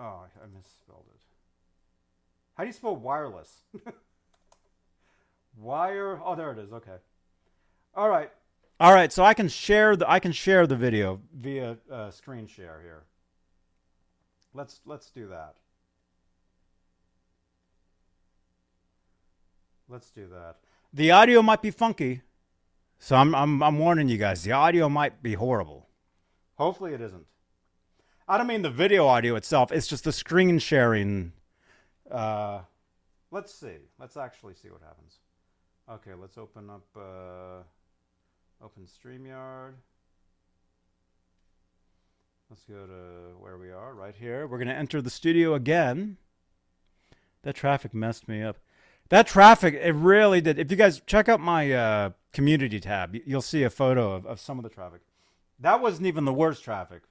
Oh, 0.00 0.24
I 0.24 0.46
misspelled 0.54 1.06
it. 1.08 1.20
How 2.54 2.64
do 2.64 2.68
you 2.68 2.72
spell 2.72 2.96
wireless? 2.96 3.62
Wire. 5.56 6.20
Oh, 6.24 6.34
there 6.34 6.52
it 6.52 6.58
is. 6.58 6.72
Okay. 6.72 6.96
All 7.94 8.08
right. 8.08 8.30
All 8.80 8.92
right. 8.92 9.12
So 9.12 9.24
I 9.24 9.34
can 9.34 9.48
share 9.48 9.96
the 9.96 10.10
I 10.10 10.18
can 10.18 10.32
share 10.32 10.66
the 10.66 10.76
video 10.76 11.20
via 11.32 11.76
uh, 11.90 12.10
screen 12.10 12.46
share 12.46 12.80
here. 12.82 13.04
Let's 14.52 14.80
let's 14.84 15.10
do 15.10 15.28
that. 15.28 15.54
Let's 19.88 20.10
do 20.10 20.28
that. 20.28 20.56
The 20.92 21.10
audio 21.10 21.42
might 21.42 21.60
be 21.62 21.70
funky, 21.70 22.22
so 22.98 23.16
I'm 23.16 23.34
I'm 23.34 23.62
I'm 23.62 23.78
warning 23.78 24.08
you 24.08 24.16
guys. 24.16 24.42
The 24.42 24.52
audio 24.52 24.88
might 24.88 25.22
be 25.22 25.34
horrible. 25.34 25.88
Hopefully 26.56 26.94
it 26.94 27.00
isn't. 27.00 27.26
I 28.26 28.38
don't 28.38 28.46
mean 28.46 28.62
the 28.62 28.70
video 28.70 29.06
audio 29.06 29.36
itself. 29.36 29.70
It's 29.70 29.86
just 29.86 30.04
the 30.04 30.12
screen 30.12 30.58
sharing. 30.58 31.32
Uh, 32.10 32.60
let's 33.30 33.52
see. 33.52 33.76
Let's 33.98 34.16
actually 34.16 34.54
see 34.54 34.68
what 34.68 34.80
happens. 34.80 35.18
Okay, 35.90 36.12
let's 36.18 36.38
open 36.38 36.70
up 36.70 36.86
uh, 36.96 37.62
open 38.64 38.86
StreamYard. 38.86 39.74
Let's 42.48 42.64
go 42.64 42.86
to 42.86 43.36
where 43.38 43.58
we 43.58 43.70
are, 43.70 43.94
right 43.94 44.14
here. 44.14 44.46
We're 44.46 44.58
going 44.58 44.68
to 44.68 44.74
enter 44.74 45.02
the 45.02 45.10
studio 45.10 45.54
again. 45.54 46.16
That 47.42 47.56
traffic 47.56 47.92
messed 47.92 48.26
me 48.26 48.42
up. 48.42 48.58
That 49.10 49.26
traffic, 49.26 49.74
it 49.74 49.94
really 49.94 50.40
did. 50.40 50.58
If 50.58 50.70
you 50.70 50.78
guys 50.78 51.02
check 51.06 51.28
out 51.28 51.40
my 51.40 51.72
uh, 51.72 52.10
community 52.32 52.80
tab, 52.80 53.14
you'll 53.26 53.42
see 53.42 53.64
a 53.64 53.70
photo 53.70 54.12
of, 54.12 54.24
of 54.24 54.40
some 54.40 54.58
of 54.58 54.62
the 54.62 54.70
traffic. 54.70 55.02
That 55.58 55.82
wasn't 55.82 56.06
even 56.06 56.24
the 56.24 56.32
worst 56.32 56.64
traffic. 56.64 57.02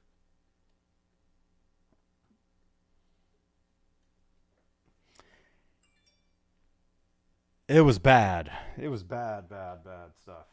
It 7.67 7.81
was 7.81 7.97
bad. 7.97 8.51
It 8.77 8.89
was 8.89 9.03
bad, 9.03 9.47
bad, 9.49 9.83
bad 9.83 10.13
stuff. 10.21 10.47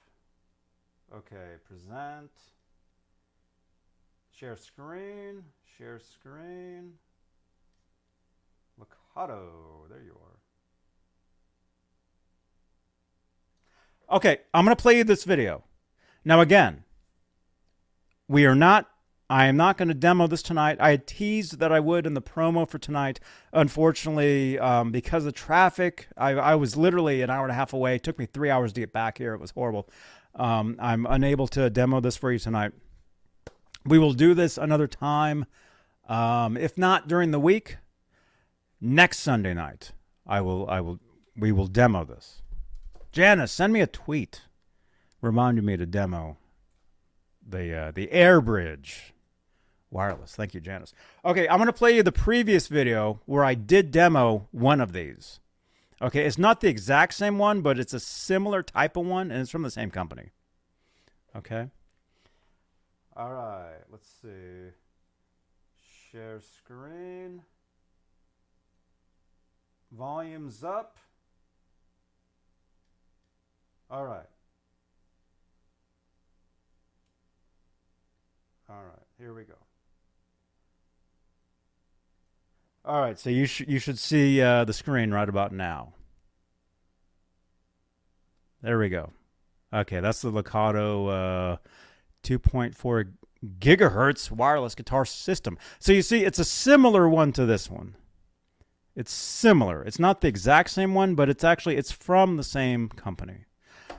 Okay, 1.14 1.56
present. 1.66 2.30
Share 4.32 4.56
screen. 4.56 5.42
Share 5.76 5.98
screen. 5.98 6.92
Lekato. 8.80 9.88
There 9.88 10.02
you 10.02 10.12
are. 14.10 14.16
Okay, 14.16 14.38
I'm 14.54 14.64
going 14.64 14.76
to 14.76 14.80
play 14.80 14.96
you 14.96 15.04
this 15.04 15.24
video. 15.24 15.64
Now, 16.24 16.40
again, 16.40 16.84
we 18.28 18.46
are 18.46 18.54
not 18.54 18.88
I 19.30 19.46
am 19.46 19.56
not 19.56 19.78
going 19.78 19.86
to 19.86 19.94
demo 19.94 20.26
this 20.26 20.42
tonight. 20.42 20.78
I 20.80 20.90
had 20.90 21.06
teased 21.06 21.60
that 21.60 21.70
I 21.70 21.78
would 21.78 22.04
in 22.04 22.14
the 22.14 22.20
promo 22.20 22.68
for 22.68 22.78
tonight. 22.78 23.20
Unfortunately, 23.52 24.58
um, 24.58 24.90
because 24.90 25.24
of 25.24 25.34
traffic, 25.34 26.08
I, 26.16 26.30
I, 26.30 26.54
was 26.56 26.76
literally 26.76 27.22
an 27.22 27.30
hour 27.30 27.44
and 27.44 27.52
a 27.52 27.54
half 27.54 27.72
away. 27.72 27.94
It 27.94 28.02
took 28.02 28.18
me 28.18 28.26
three 28.26 28.50
hours 28.50 28.72
to 28.72 28.80
get 28.80 28.92
back 28.92 29.18
here. 29.18 29.32
It 29.32 29.40
was 29.40 29.52
horrible. 29.52 29.88
Um, 30.34 30.74
I'm 30.80 31.06
unable 31.06 31.46
to 31.46 31.70
demo 31.70 32.00
this 32.00 32.16
for 32.16 32.32
you 32.32 32.40
tonight. 32.40 32.72
We 33.86 34.00
will 34.00 34.14
do 34.14 34.34
this 34.34 34.58
another 34.58 34.88
time. 34.88 35.46
Um, 36.08 36.56
if 36.56 36.76
not 36.76 37.06
during 37.06 37.30
the 37.30 37.38
week, 37.38 37.76
next 38.80 39.20
Sunday 39.20 39.54
night, 39.54 39.92
I 40.26 40.40
will. 40.40 40.68
I 40.68 40.80
will. 40.80 40.98
We 41.36 41.52
will 41.52 41.68
demo 41.68 42.04
this. 42.04 42.42
Janice, 43.12 43.52
send 43.52 43.72
me 43.72 43.80
a 43.80 43.86
tweet 43.86 44.42
reminding 45.20 45.64
me 45.64 45.76
to 45.76 45.86
demo 45.86 46.36
the 47.48 47.72
uh, 47.72 47.90
the 47.92 48.10
air 48.10 48.40
bridge 48.40 49.14
Wireless. 49.90 50.36
Thank 50.36 50.54
you, 50.54 50.60
Janice. 50.60 50.94
Okay, 51.24 51.48
I'm 51.48 51.58
going 51.58 51.66
to 51.66 51.72
play 51.72 51.96
you 51.96 52.02
the 52.02 52.12
previous 52.12 52.68
video 52.68 53.20
where 53.26 53.44
I 53.44 53.54
did 53.54 53.90
demo 53.90 54.46
one 54.52 54.80
of 54.80 54.92
these. 54.92 55.40
Okay, 56.00 56.24
it's 56.24 56.38
not 56.38 56.60
the 56.60 56.68
exact 56.68 57.14
same 57.14 57.38
one, 57.38 57.60
but 57.60 57.78
it's 57.78 57.92
a 57.92 58.00
similar 58.00 58.62
type 58.62 58.96
of 58.96 59.04
one, 59.04 59.30
and 59.30 59.40
it's 59.40 59.50
from 59.50 59.62
the 59.62 59.70
same 59.70 59.90
company. 59.90 60.30
Okay. 61.36 61.68
All 63.16 63.32
right, 63.32 63.82
let's 63.90 64.08
see. 64.22 64.70
Share 66.10 66.40
screen. 66.40 67.42
Volume's 69.92 70.62
up. 70.62 70.96
All 73.90 74.06
right. 74.06 74.26
All 78.68 78.82
right, 78.84 79.06
here 79.18 79.34
we 79.34 79.42
go. 79.42 79.54
All 82.84 83.00
right, 83.00 83.18
so 83.18 83.28
you 83.28 83.46
should 83.46 83.68
you 83.68 83.78
should 83.78 83.98
see 83.98 84.40
uh, 84.40 84.64
the 84.64 84.72
screen 84.72 85.10
right 85.10 85.28
about 85.28 85.52
now. 85.52 85.92
There 88.62 88.78
we 88.78 88.88
go. 88.88 89.10
Okay, 89.72 90.00
that's 90.00 90.22
the 90.22 90.32
Lekato 90.32 91.54
uh, 91.54 91.56
2.4 92.24 93.12
gigahertz 93.58 94.30
wireless 94.30 94.74
guitar 94.74 95.04
system. 95.04 95.56
So 95.78 95.92
you 95.92 96.02
see, 96.02 96.24
it's 96.24 96.38
a 96.38 96.44
similar 96.44 97.08
one 97.08 97.32
to 97.32 97.46
this 97.46 97.70
one. 97.70 97.96
It's 98.96 99.12
similar. 99.12 99.82
It's 99.82 99.98
not 99.98 100.20
the 100.20 100.28
exact 100.28 100.70
same 100.70 100.94
one, 100.94 101.14
but 101.14 101.28
it's 101.28 101.44
actually 101.44 101.76
it's 101.76 101.92
from 101.92 102.36
the 102.36 102.42
same 102.42 102.88
company. 102.88 103.44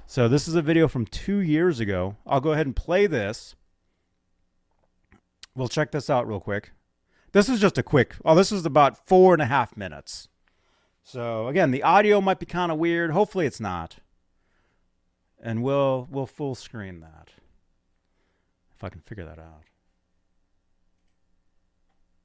So 0.05 0.27
this 0.27 0.47
is 0.47 0.55
a 0.55 0.61
video 0.61 0.87
from 0.87 1.05
two 1.05 1.37
years 1.37 1.79
ago. 1.79 2.17
I'll 2.27 2.41
go 2.41 2.51
ahead 2.51 2.65
and 2.65 2.75
play 2.75 3.07
this. 3.07 3.55
We'll 5.55 5.69
check 5.69 5.91
this 5.91 6.09
out 6.09 6.27
real 6.27 6.39
quick. 6.39 6.71
This 7.31 7.49
is 7.49 7.59
just 7.59 7.77
a 7.77 7.83
quick. 7.83 8.15
Oh, 8.25 8.35
this 8.35 8.51
is 8.51 8.65
about 8.65 9.07
four 9.07 9.33
and 9.33 9.41
a 9.41 9.45
half 9.45 9.77
minutes. 9.77 10.27
So 11.03 11.47
again, 11.47 11.71
the 11.71 11.83
audio 11.83 12.21
might 12.21 12.39
be 12.39 12.45
kind 12.45 12.71
of 12.71 12.77
weird. 12.77 13.11
Hopefully, 13.11 13.45
it's 13.45 13.59
not. 13.59 13.97
And 15.41 15.63
we'll 15.63 16.07
we'll 16.11 16.27
full 16.27 16.55
screen 16.55 16.99
that 16.99 17.29
if 18.75 18.83
I 18.83 18.89
can 18.89 19.01
figure 19.01 19.25
that 19.25 19.39
out. 19.39 19.63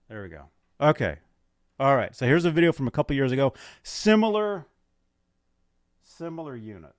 There 0.09 0.23
we 0.23 0.29
go. 0.29 0.45
Okay. 0.81 1.17
All 1.81 1.97
right. 1.97 2.15
So 2.15 2.27
here's 2.27 2.45
a 2.45 2.51
video 2.51 2.73
from 2.73 2.87
a 2.87 2.91
couple 2.91 3.17
years 3.17 3.33
ago. 3.33 3.53
Similar 3.83 4.67
similar 6.03 6.57
unit. 6.57 6.95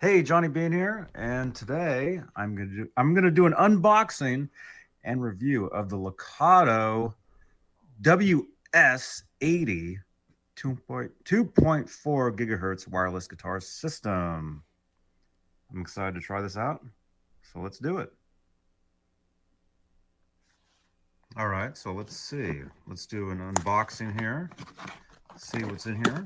Hey, 0.00 0.22
Johnny 0.22 0.46
Bean 0.46 0.70
here, 0.70 1.08
and 1.16 1.52
today 1.52 2.20
I'm 2.36 2.54
gonna 2.54 2.70
do 2.70 2.88
I'm 2.96 3.14
gonna 3.14 3.32
do 3.32 3.46
an 3.46 3.52
unboxing 3.54 4.48
and 5.02 5.20
review 5.20 5.64
of 5.66 5.88
the 5.88 5.96
Lekato 5.96 7.14
WS80 8.02 8.44
2.2.4 9.42 12.30
gigahertz 12.30 12.86
wireless 12.86 13.26
guitar 13.26 13.60
system. 13.60 14.62
I'm 15.74 15.80
excited 15.80 16.14
to 16.14 16.20
try 16.20 16.42
this 16.42 16.56
out, 16.56 16.86
so 17.52 17.58
let's 17.58 17.80
do 17.80 17.98
it. 17.98 18.12
All 21.36 21.48
right, 21.48 21.76
so 21.76 21.90
let's 21.90 22.16
see. 22.16 22.62
Let's 22.86 23.04
do 23.04 23.30
an 23.30 23.40
unboxing 23.40 24.16
here. 24.20 24.48
see 25.36 25.64
what's 25.64 25.86
in 25.86 25.96
here. 26.04 26.24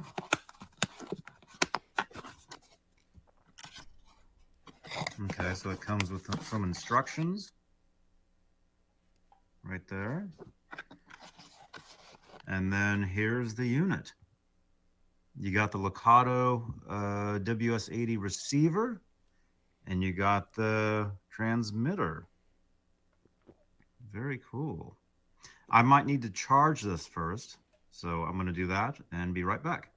Okay, 5.25 5.55
so 5.55 5.71
it 5.71 5.81
comes 5.81 6.11
with 6.11 6.27
some 6.45 6.65
instructions 6.65 7.53
right 9.65 9.87
there. 9.89 10.29
And 12.47 12.73
then 12.73 13.03
here's 13.03 13.55
the 13.55 13.67
unit. 13.67 14.13
You 15.39 15.53
got 15.53 15.73
the 15.73 15.79
Lekato 15.79 16.65
uh, 16.89 17.39
WS80 17.39 18.19
receiver, 18.21 19.01
and 19.87 20.03
you 20.03 20.13
got 20.13 20.53
the 20.55 21.13
transmitter. 21.31 22.27
Very 24.13 24.41
cool. 24.51 24.99
I 25.71 25.83
might 25.83 26.05
need 26.05 26.21
to 26.23 26.31
charge 26.31 26.83
this 26.83 27.07
first, 27.07 27.57
so 27.91 28.25
I'm 28.25 28.35
going 28.35 28.47
to 28.47 28.53
do 28.53 28.67
that 28.67 28.99
and 29.11 29.33
be 29.33 29.45
right 29.45 29.63
back. 29.63 29.91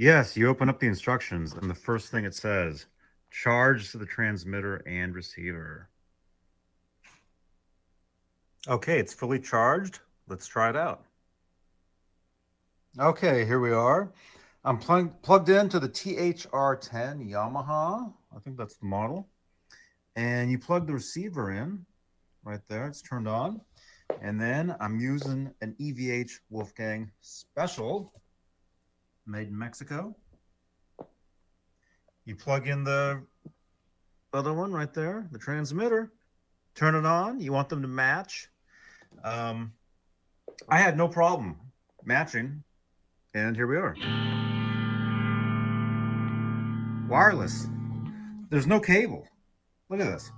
Yes, 0.00 0.36
you 0.36 0.48
open 0.48 0.68
up 0.68 0.78
the 0.78 0.86
instructions, 0.86 1.54
and 1.54 1.68
the 1.68 1.74
first 1.74 2.12
thing 2.12 2.24
it 2.24 2.32
says 2.32 2.86
charge 3.32 3.90
to 3.90 3.98
the 3.98 4.06
transmitter 4.06 4.76
and 4.86 5.12
receiver. 5.12 5.88
Okay, 8.68 9.00
it's 9.00 9.12
fully 9.12 9.40
charged. 9.40 9.98
Let's 10.28 10.46
try 10.46 10.70
it 10.70 10.76
out. 10.76 11.04
Okay, 13.00 13.44
here 13.44 13.58
we 13.58 13.72
are. 13.72 14.12
I'm 14.64 14.78
plug 14.78 15.20
plugged 15.22 15.48
into 15.48 15.80
the 15.80 15.88
THR10 15.88 17.28
Yamaha. 17.28 18.12
I 18.34 18.38
think 18.38 18.56
that's 18.56 18.76
the 18.76 18.86
model. 18.86 19.28
And 20.14 20.48
you 20.48 20.60
plug 20.60 20.86
the 20.86 20.92
receiver 20.92 21.50
in 21.50 21.84
right 22.44 22.60
there. 22.68 22.86
It's 22.86 23.02
turned 23.02 23.26
on. 23.26 23.60
And 24.22 24.40
then 24.40 24.76
I'm 24.78 25.00
using 25.00 25.52
an 25.60 25.74
EVH 25.80 26.38
Wolfgang 26.50 27.10
Special 27.20 28.12
made 29.28 29.48
in 29.48 29.58
Mexico. 29.58 30.16
You 32.24 32.34
plug 32.34 32.66
in 32.66 32.84
the 32.84 33.22
other 34.32 34.52
one 34.52 34.72
right 34.72 34.92
there, 34.92 35.28
the 35.32 35.38
transmitter, 35.38 36.12
turn 36.74 36.94
it 36.94 37.06
on. 37.06 37.40
You 37.40 37.52
want 37.52 37.68
them 37.68 37.82
to 37.82 37.88
match. 37.88 38.48
Um, 39.24 39.72
I 40.68 40.78
had 40.78 40.96
no 40.96 41.08
problem 41.08 41.56
matching, 42.04 42.62
and 43.34 43.56
here 43.56 43.66
we 43.66 43.76
are. 43.76 43.96
Wireless. 47.08 47.66
There's 48.50 48.66
no 48.66 48.80
cable. 48.80 49.26
Look 49.88 50.00
at 50.00 50.06
this. 50.06 50.30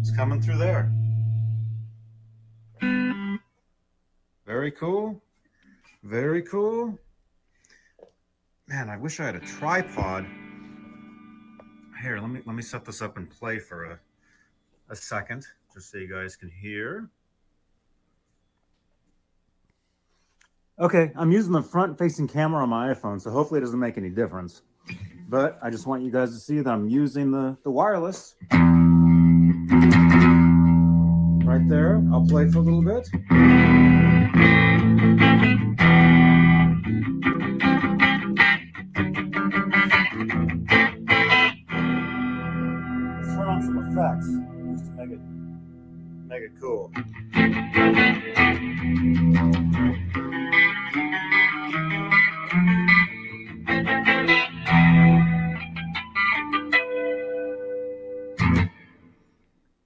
It's 0.00 0.14
coming 0.14 0.40
through 0.42 0.58
there. 0.58 0.92
Very 4.66 4.74
cool. 4.78 5.22
Very 6.02 6.42
cool. 6.42 6.98
Man, 8.66 8.88
I 8.88 8.96
wish 8.96 9.20
I 9.20 9.26
had 9.26 9.36
a 9.36 9.40
tripod. 9.40 10.26
Here, 12.02 12.18
let 12.18 12.28
me 12.28 12.40
let 12.44 12.56
me 12.56 12.62
set 12.62 12.84
this 12.84 13.00
up 13.00 13.16
and 13.16 13.30
play 13.30 13.60
for 13.60 13.84
a, 13.84 14.00
a 14.90 14.96
second, 14.96 15.46
just 15.72 15.92
so 15.92 15.98
you 15.98 16.12
guys 16.12 16.34
can 16.34 16.50
hear. 16.50 17.08
Okay, 20.80 21.12
I'm 21.14 21.30
using 21.30 21.52
the 21.52 21.62
front-facing 21.62 22.26
camera 22.26 22.64
on 22.64 22.68
my 22.68 22.92
iPhone, 22.92 23.20
so 23.20 23.30
hopefully 23.30 23.58
it 23.58 23.60
doesn't 23.60 23.78
make 23.78 23.96
any 23.96 24.10
difference. 24.10 24.62
But 25.28 25.60
I 25.62 25.70
just 25.70 25.86
want 25.86 26.02
you 26.02 26.10
guys 26.10 26.32
to 26.32 26.40
see 26.40 26.60
that 26.60 26.68
I'm 26.68 26.88
using 26.88 27.30
the, 27.30 27.56
the 27.62 27.70
wireless. 27.70 28.34
Right 31.44 31.68
there. 31.68 32.02
I'll 32.12 32.26
play 32.26 32.50
for 32.50 32.58
a 32.58 32.62
little 32.62 32.82
bit. 32.82 33.08
Cool. 46.60 46.92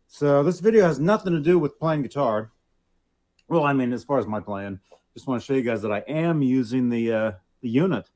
So 0.06 0.42
this 0.42 0.60
video 0.60 0.84
has 0.84 1.00
nothing 1.00 1.32
to 1.32 1.40
do 1.40 1.58
with 1.58 1.78
playing 1.78 2.02
guitar. 2.02 2.52
Well, 3.48 3.64
I 3.64 3.72
mean, 3.72 3.92
as 3.92 4.04
far 4.04 4.18
as 4.18 4.26
my 4.26 4.40
playing, 4.40 4.80
just 5.14 5.26
want 5.26 5.40
to 5.40 5.46
show 5.46 5.54
you 5.54 5.62
guys 5.62 5.82
that 5.82 5.92
I 5.92 6.00
am 6.08 6.42
using 6.42 6.88
the 6.88 7.12
uh, 7.12 7.32
the 7.62 7.68
unit, 7.68 8.08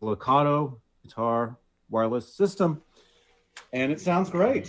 Lekato 0.00 0.78
guitar 1.02 1.56
wireless 1.88 2.34
system 2.34 2.82
and 3.72 3.92
it 3.92 4.00
sounds 4.00 4.30
great. 4.30 4.68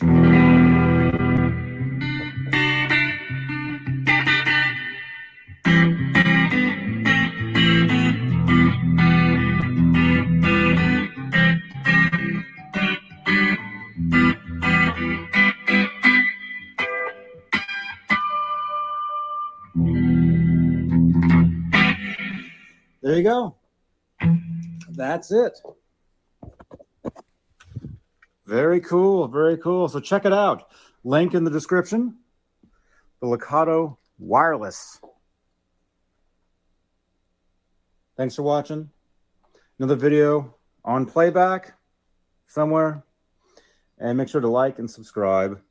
That's 24.98 25.32
it. 25.32 25.60
Very 28.48 28.82
cool. 28.82 29.28
Very 29.28 29.56
cool. 29.58 29.88
So 29.88 30.00
check 30.00 30.26
it 30.26 30.34
out. 30.34 30.70
Link 31.04 31.36
in 31.36 31.44
the 31.44 31.52
description. 31.52 32.18
The 33.22 33.28
Lekato 33.28 33.98
Wireless. 34.18 35.00
Thanks 38.18 38.36
for 38.36 38.42
watching. 38.42 38.90
Another 39.78 39.96
video 39.96 40.56
on 40.84 41.06
playback 41.06 41.76
somewhere. 42.48 43.04
And 44.00 44.18
make 44.18 44.30
sure 44.30 44.42
to 44.42 44.50
like 44.50 44.80
and 44.80 44.90
subscribe. 44.90 45.62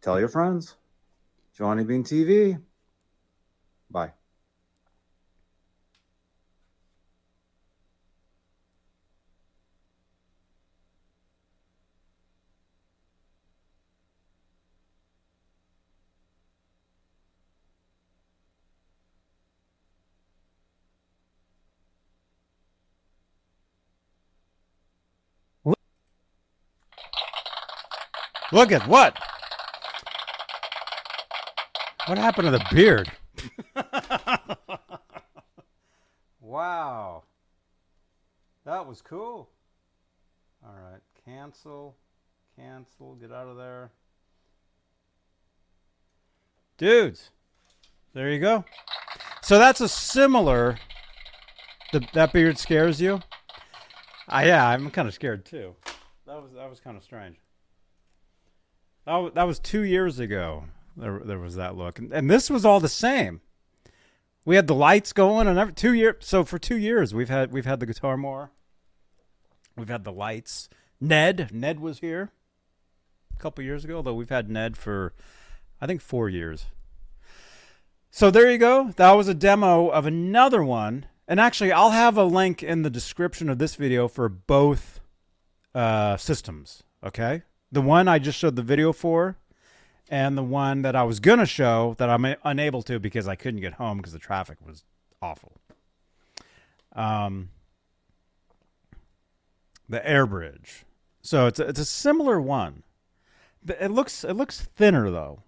Tell 0.00 0.18
your 0.18 0.28
friends. 0.28 0.74
Johnny 1.56 1.84
Bean 1.84 2.02
TV. 2.02 2.60
Bye. 3.88 4.12
Look 28.52 28.70
at 28.70 28.86
what? 28.86 29.16
What 32.06 32.18
happened 32.18 32.46
to 32.46 32.50
the 32.50 32.64
beard? 32.70 33.10
wow. 36.40 37.22
That 38.66 38.86
was 38.86 39.00
cool. 39.00 39.48
All 40.62 40.74
right. 40.74 41.00
Cancel. 41.24 41.96
Cancel. 42.54 43.14
Get 43.14 43.32
out 43.32 43.48
of 43.48 43.56
there. 43.56 43.90
Dudes. 46.76 47.30
There 48.12 48.30
you 48.30 48.38
go. 48.38 48.66
So 49.40 49.58
that's 49.58 49.80
a 49.80 49.88
similar. 49.88 50.78
The, 51.92 52.06
that 52.12 52.34
beard 52.34 52.58
scares 52.58 53.00
you? 53.00 53.20
Uh, 54.28 54.42
yeah, 54.44 54.68
I'm 54.68 54.90
kind 54.90 55.08
of 55.08 55.14
scared 55.14 55.46
too. 55.46 55.74
That 56.26 56.42
was 56.42 56.52
that 56.52 56.68
was 56.68 56.80
kind 56.80 56.96
of 56.96 57.02
strange. 57.02 57.36
That 59.04 59.34
that 59.34 59.46
was 59.46 59.58
two 59.58 59.82
years 59.82 60.18
ago. 60.18 60.64
There, 60.96 61.20
there 61.24 61.38
was 61.38 61.56
that 61.56 61.76
look, 61.76 61.98
and, 61.98 62.12
and 62.12 62.30
this 62.30 62.50
was 62.50 62.64
all 62.64 62.80
the 62.80 62.88
same. 62.88 63.40
We 64.44 64.56
had 64.56 64.66
the 64.66 64.74
lights 64.74 65.12
going, 65.12 65.46
and 65.46 65.58
every, 65.58 65.72
two 65.72 65.92
years. 65.92 66.16
So 66.20 66.44
for 66.44 66.58
two 66.58 66.76
years, 66.76 67.14
we've 67.14 67.28
had 67.30 67.52
we've 67.52 67.64
had 67.64 67.80
the 67.80 67.86
guitar 67.86 68.16
more. 68.16 68.50
We've 69.76 69.88
had 69.88 70.04
the 70.04 70.12
lights. 70.12 70.68
Ned, 71.00 71.50
Ned 71.52 71.80
was 71.80 71.98
here 72.00 72.30
a 73.34 73.40
couple 73.40 73.64
years 73.64 73.84
ago, 73.84 74.02
though 74.02 74.14
we've 74.14 74.28
had 74.28 74.50
Ned 74.50 74.76
for, 74.76 75.14
I 75.80 75.86
think, 75.86 76.00
four 76.00 76.28
years. 76.28 76.66
So 78.10 78.30
there 78.30 78.50
you 78.50 78.58
go. 78.58 78.92
That 78.96 79.12
was 79.12 79.26
a 79.26 79.34
demo 79.34 79.88
of 79.88 80.04
another 80.04 80.62
one, 80.62 81.06
and 81.26 81.40
actually, 81.40 81.72
I'll 81.72 81.90
have 81.90 82.18
a 82.18 82.24
link 82.24 82.62
in 82.62 82.82
the 82.82 82.90
description 82.90 83.48
of 83.48 83.58
this 83.58 83.74
video 83.74 84.06
for 84.06 84.28
both 84.28 85.00
uh, 85.74 86.18
systems. 86.18 86.82
Okay, 87.02 87.42
the 87.72 87.80
one 87.80 88.06
I 88.06 88.18
just 88.18 88.38
showed 88.38 88.54
the 88.54 88.62
video 88.62 88.92
for, 88.92 89.36
and 90.08 90.36
the 90.36 90.42
one 90.42 90.82
that 90.82 90.94
I 90.94 91.02
was 91.04 91.18
gonna 91.18 91.46
show 91.46 91.94
that 91.98 92.10
I'm 92.10 92.36
unable 92.44 92.82
to 92.82 93.00
because 93.00 93.26
I 93.26 93.34
couldn't 93.34 93.60
get 93.60 93.74
home 93.74 93.96
because 93.96 94.12
the 94.12 94.18
traffic 94.18 94.58
was 94.64 94.84
awful. 95.22 95.52
Um, 96.94 97.48
the 99.88 100.06
air 100.06 100.26
bridge. 100.26 100.84
So 101.22 101.46
it's 101.46 101.58
a, 101.58 101.68
it's 101.68 101.80
a 101.80 101.84
similar 101.84 102.40
one. 102.40 102.82
It 103.66 103.90
looks 103.90 104.24
it 104.24 104.34
looks 104.34 104.60
thinner 104.60 105.10
though. 105.10 105.42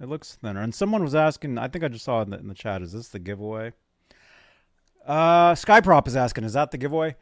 It 0.00 0.08
looks 0.08 0.34
thinner. 0.34 0.60
And 0.60 0.74
someone 0.74 1.02
was 1.02 1.14
asking. 1.14 1.58
I 1.58 1.68
think 1.68 1.84
I 1.84 1.88
just 1.88 2.04
saw 2.04 2.22
in 2.22 2.30
the, 2.30 2.38
in 2.38 2.48
the 2.48 2.54
chat. 2.54 2.82
Is 2.82 2.92
this 2.92 3.08
the 3.08 3.18
giveaway? 3.18 3.72
Uh, 5.06 5.52
Skyprop 5.52 6.06
is 6.08 6.16
asking. 6.16 6.44
Is 6.44 6.54
that 6.54 6.70
the 6.70 6.78
giveaway? 6.78 7.16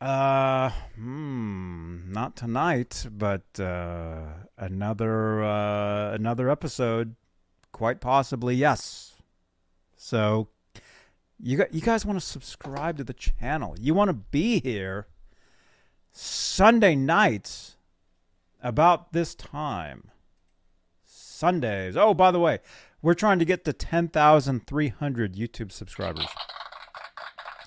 Uh, 0.00 0.70
hmm, 0.96 2.12
not 2.12 2.36
tonight, 2.36 3.06
but 3.10 3.44
uh, 3.58 4.24
another 4.58 5.42
uh, 5.42 6.12
another 6.12 6.50
episode, 6.50 7.14
quite 7.72 8.00
possibly. 8.00 8.54
Yes. 8.54 9.14
So, 9.96 10.48
you 11.40 11.56
got, 11.56 11.72
you 11.72 11.80
guys 11.80 12.04
want 12.04 12.20
to 12.20 12.24
subscribe 12.26 12.98
to 12.98 13.04
the 13.04 13.14
channel? 13.14 13.74
You 13.78 13.94
want 13.94 14.08
to 14.08 14.14
be 14.14 14.60
here 14.60 15.06
Sunday 16.12 16.94
nights 16.94 17.76
about 18.62 19.12
this 19.12 19.34
time. 19.34 20.10
Sundays. 21.04 21.96
Oh, 21.96 22.14
by 22.14 22.30
the 22.30 22.40
way, 22.40 22.58
we're 23.02 23.14
trying 23.14 23.38
to 23.38 23.44
get 23.44 23.64
to 23.64 23.72
10,300 23.72 25.34
YouTube 25.34 25.72
subscribers 25.72 26.26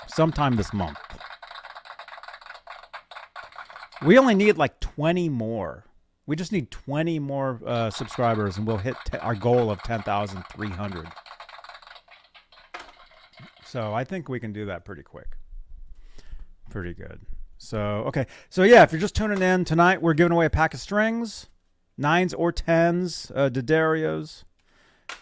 sometime 0.08 0.56
this 0.56 0.74
month. 0.74 0.98
We 4.06 4.18
only 4.18 4.36
need 4.36 4.58
like 4.58 4.80
20 4.80 5.30
more. 5.30 5.86
We 6.26 6.36
just 6.36 6.52
need 6.52 6.70
20 6.72 7.20
more 7.20 7.62
uh, 7.66 7.90
subscribers 7.90 8.58
and 8.58 8.68
we'll 8.68 8.78
hit 8.78 8.96
t- 9.06 9.18
our 9.18 9.34
goal 9.34 9.72
of 9.72 9.82
10,300. 9.84 11.08
So 13.66 13.94
I 13.94 14.04
think 14.04 14.30
we 14.30 14.40
can 14.40 14.54
do 14.54 14.66
that 14.66 14.86
pretty 14.86 15.04
quick. 15.04 15.38
Pretty 16.70 16.94
good. 16.94 17.22
So, 17.58 17.80
okay. 18.08 18.28
So, 18.50 18.64
yeah, 18.64 18.84
if 18.84 18.92
you're 18.92 19.02
just 19.02 19.16
tuning 19.16 19.42
in 19.42 19.66
tonight, 19.66 20.02
we're 20.02 20.14
giving 20.14 20.32
away 20.32 20.46
a 20.46 20.50
pack 20.50 20.74
of 20.74 20.80
strings, 20.80 21.48
nines 21.98 22.34
or 22.34 22.52
tens, 22.52 23.32
uh, 23.34 23.50
D'Addarios. 23.50 24.44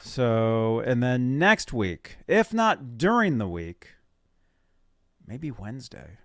So, 0.01 0.79
and 0.79 1.01
then 1.01 1.37
next 1.39 1.71
week, 1.71 2.17
if 2.27 2.53
not 2.53 2.97
during 2.97 3.37
the 3.37 3.47
week, 3.47 3.93
maybe 5.25 5.51
Wednesday. 5.51 6.17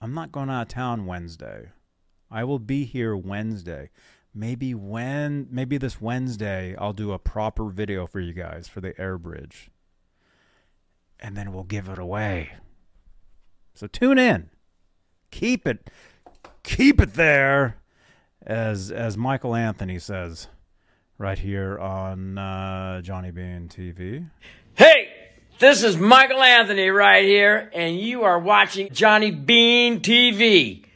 I'm 0.00 0.14
not 0.14 0.32
going 0.32 0.48
out 0.48 0.62
of 0.62 0.68
town 0.68 1.04
Wednesday. 1.04 1.72
I 2.30 2.44
will 2.44 2.58
be 2.58 2.84
here 2.84 3.16
Wednesday. 3.16 3.90
Maybe 4.34 4.74
when 4.74 5.48
maybe 5.50 5.76
this 5.76 6.00
Wednesday 6.00 6.74
I'll 6.76 6.92
do 6.92 7.12
a 7.12 7.18
proper 7.18 7.68
video 7.68 8.06
for 8.06 8.20
you 8.20 8.32
guys 8.32 8.68
for 8.68 8.80
the 8.80 8.98
air 8.98 9.18
bridge. 9.18 9.70
And 11.18 11.36
then 11.36 11.52
we'll 11.52 11.64
give 11.64 11.88
it 11.88 11.98
away. 11.98 12.52
So 13.74 13.86
tune 13.86 14.18
in. 14.18 14.50
Keep 15.30 15.66
it 15.66 15.90
keep 16.62 17.00
it 17.00 17.14
there 17.14 17.76
as 18.42 18.90
as 18.90 19.18
Michael 19.18 19.54
Anthony 19.54 19.98
says 19.98 20.48
right 21.18 21.38
here 21.38 21.78
on 21.78 22.38
uh, 22.38 23.02
Johnny 23.02 23.30
Bean 23.30 23.68
TV. 23.68 24.30
This 25.60 25.82
is 25.84 25.96
Michael 25.98 26.42
Anthony 26.42 26.88
right 26.88 27.22
here, 27.22 27.70
and 27.74 28.00
you 28.00 28.22
are 28.22 28.38
watching 28.38 28.88
Johnny 28.94 29.30
Bean 29.30 30.00
TV. 30.00 30.86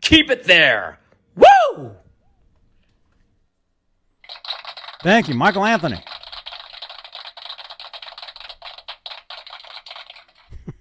Keep 0.00 0.28
it 0.28 0.42
there. 0.42 0.98
Woo! 1.36 1.92
Thank 5.04 5.28
you, 5.28 5.36
Michael 5.36 5.64
Anthony. 5.64 6.02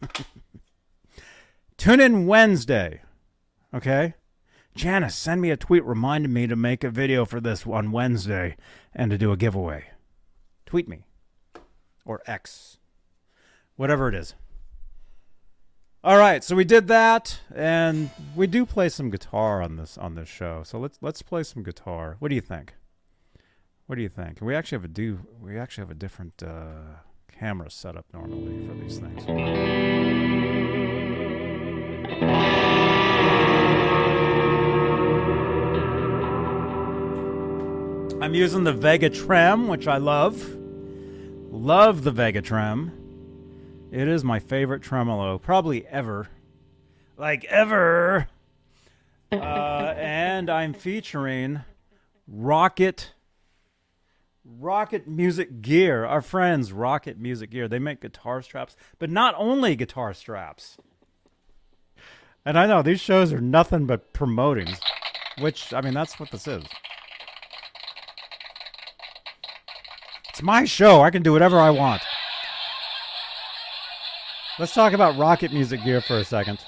Tune 1.78 2.00
in 2.00 2.26
Wednesday. 2.26 3.02
Okay? 3.71 4.15
Janice, 4.73 5.13
send 5.15 5.41
me 5.41 5.52
a 5.52 5.58
tweet 5.58 5.86
reminding 5.86 6.34
me 6.34 6.47
to 6.47 6.56
make 6.56 6.84
a 6.84 6.89
video 6.89 7.23
for 7.23 7.39
this 7.39 7.67
on 7.67 7.91
Wednesday 7.91 8.58
and 8.95 9.12
to 9.12 9.17
do 9.19 9.32
a 9.32 9.38
giveaway. 9.38 9.91
Tweet 10.65 10.88
me. 10.88 11.04
Or 12.04 12.23
X. 12.26 12.80
Whatever 13.78 14.10
it 14.10 14.16
is. 14.16 14.34
All 16.04 16.17
right, 16.17 16.44
so 16.44 16.56
we 16.56 16.63
did 16.63 16.88
that, 16.88 17.40
and 17.56 18.10
we 18.36 18.48
do 18.48 18.65
play 18.65 18.90
some 18.90 19.10
guitar 19.10 19.62
on 19.62 19.78
this 19.78 19.98
on 19.98 20.15
this 20.15 20.28
show. 20.28 20.63
So 20.63 20.80
let's 20.80 20.98
let's 21.02 21.21
play 21.21 21.44
some 21.44 21.63
guitar. 21.63 22.17
What 22.19 22.30
do 22.30 22.36
you 22.36 22.42
think? 22.42 22.73
What 23.86 23.96
do 23.96 24.02
you 24.02 24.10
think? 24.10 24.40
We 24.42 24.56
actually 24.56 24.78
have 24.78 24.86
a 24.86 24.90
do 24.90 25.19
we 25.42 25.58
actually 25.58 25.84
have 25.84 25.92
a 25.92 25.96
different 25.96 26.42
uh, 26.42 26.98
camera 27.32 27.69
set 27.69 27.96
up 27.96 28.06
normally 28.13 28.67
for 28.67 28.73
these 28.73 29.00
things. 29.00 29.23
I'm 38.19 38.34
using 38.34 38.63
the 38.63 38.73
Vega 38.73 39.10
Trem, 39.10 39.67
which 39.67 39.88
I 39.88 39.98
love. 39.98 40.44
Love 41.52 42.04
the 42.04 42.12
Vega 42.12 42.42
Trem. 42.42 42.96
It 43.92 44.08
is 44.08 44.23
my 44.23 44.40
favorite 44.40 44.81
tremolo, 44.81 45.38
probably 45.38 45.88
ever. 45.88 46.27
Like 47.15 47.46
ever. 47.46 48.27
Uh, 49.31 49.94
and 49.98 50.50
I'm 50.50 50.73
featuring 50.73 51.62
Rocket 52.27 53.13
Rocket 54.46 55.08
Music 55.08 55.62
Gear. 55.62 56.06
Our 56.06 56.21
friends 56.21 56.71
Rocket 56.71 57.17
Music 57.17 57.50
Gear. 57.50 57.67
They 57.67 57.79
make 57.79 58.02
guitar 58.02 58.42
straps, 58.42 58.75
but 59.00 59.10
not 59.10 59.35
only 59.38 59.75
guitar 59.75 60.13
straps. 60.13 60.77
And 62.46 62.58
I 62.58 62.65
know 62.65 62.81
these 62.81 63.02
shows 63.02 63.33
are 63.33 63.42
nothing 63.42 63.85
but 63.85 64.13
promoting, 64.13 64.69
which 65.40 65.73
I 65.73 65.81
mean 65.81 65.94
that's 65.94 66.19
what 66.19 66.31
this 66.31 66.48
is. 66.48 66.63
It's 70.29 70.42
my 70.42 70.65
show. 70.65 71.02
I 71.02 71.10
can 71.10 71.23
do 71.23 71.33
whatever 71.33 71.60
I 71.60 71.69
want. 71.69 72.04
Let's 74.60 74.74
talk 74.74 74.94
about 74.94 75.18
rocket 75.18 75.54
music 75.54 75.84
gear 75.84 76.02
for 76.02 76.18
a 76.18 76.24
second. 76.24 76.60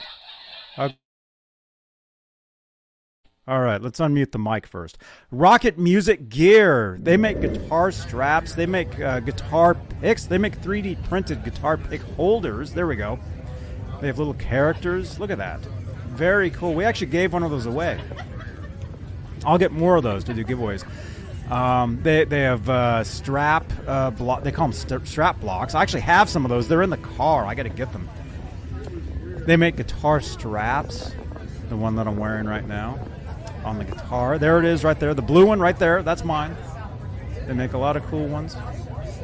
All 3.47 3.61
right, 3.61 3.81
let's 3.81 3.99
unmute 3.99 4.31
the 4.31 4.37
mic 4.37 4.67
first. 4.67 4.99
Rocket 5.31 5.79
Music 5.79 6.29
Gear. 6.29 6.99
They 7.01 7.17
make 7.17 7.41
guitar 7.41 7.91
straps. 7.91 8.53
They 8.53 8.67
make 8.67 8.99
uh, 8.99 9.21
guitar 9.21 9.73
picks. 10.01 10.25
They 10.25 10.37
make 10.37 10.61
3D 10.61 11.03
printed 11.05 11.43
guitar 11.43 11.75
pick 11.75 12.01
holders. 12.01 12.73
There 12.73 12.85
we 12.85 12.95
go. 12.95 13.17
They 14.01 14.05
have 14.05 14.19
little 14.19 14.35
characters. 14.35 15.19
Look 15.19 15.31
at 15.31 15.39
that. 15.39 15.59
Very 16.09 16.51
cool. 16.51 16.75
We 16.75 16.85
actually 16.85 17.07
gave 17.07 17.33
one 17.33 17.41
of 17.41 17.49
those 17.49 17.65
away. 17.65 17.99
I'll 19.43 19.57
get 19.57 19.71
more 19.71 19.95
of 19.95 20.03
those 20.03 20.23
to 20.25 20.33
do 20.35 20.45
giveaways. 20.45 20.85
Um, 21.49 21.99
they, 22.03 22.25
they 22.25 22.41
have 22.41 22.69
uh, 22.69 23.03
strap 23.03 23.65
uh. 23.87 24.11
They 24.41 24.51
call 24.51 24.67
them 24.67 24.73
st- 24.73 25.07
strap 25.07 25.39
blocks. 25.39 25.73
I 25.73 25.81
actually 25.81 26.01
have 26.01 26.29
some 26.29 26.45
of 26.45 26.49
those. 26.49 26.67
They're 26.67 26.83
in 26.83 26.91
the 26.91 26.97
car. 26.97 27.45
I 27.45 27.55
got 27.55 27.63
to 27.63 27.69
get 27.69 27.91
them. 27.91 28.07
They 29.47 29.57
make 29.57 29.77
guitar 29.77 30.21
straps. 30.21 31.11
The 31.69 31.77
one 31.77 31.95
that 31.95 32.07
I'm 32.07 32.17
wearing 32.17 32.45
right 32.45 32.67
now 32.67 32.99
on 33.63 33.77
the 33.77 33.83
guitar. 33.83 34.37
There 34.37 34.59
it 34.59 34.65
is, 34.65 34.83
right 34.83 34.99
there. 34.99 35.13
The 35.13 35.21
blue 35.21 35.45
one, 35.45 35.59
right 35.59 35.77
there. 35.77 36.03
That's 36.03 36.23
mine. 36.23 36.55
They 37.47 37.53
make 37.53 37.73
a 37.73 37.77
lot 37.77 37.97
of 37.97 38.05
cool 38.07 38.27
ones. 38.27 38.55
Look 38.55 38.63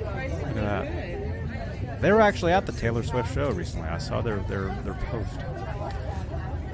at 0.01 0.55
that. 0.55 2.01
They 2.01 2.11
were 2.11 2.21
actually 2.21 2.51
at 2.51 2.65
the 2.65 2.71
Taylor 2.71 3.03
Swift 3.03 3.33
show 3.33 3.51
recently. 3.51 3.87
I 3.87 3.97
saw 3.99 4.21
their 4.21 4.37
their 4.49 4.75
their 4.83 4.95
post. 5.09 5.39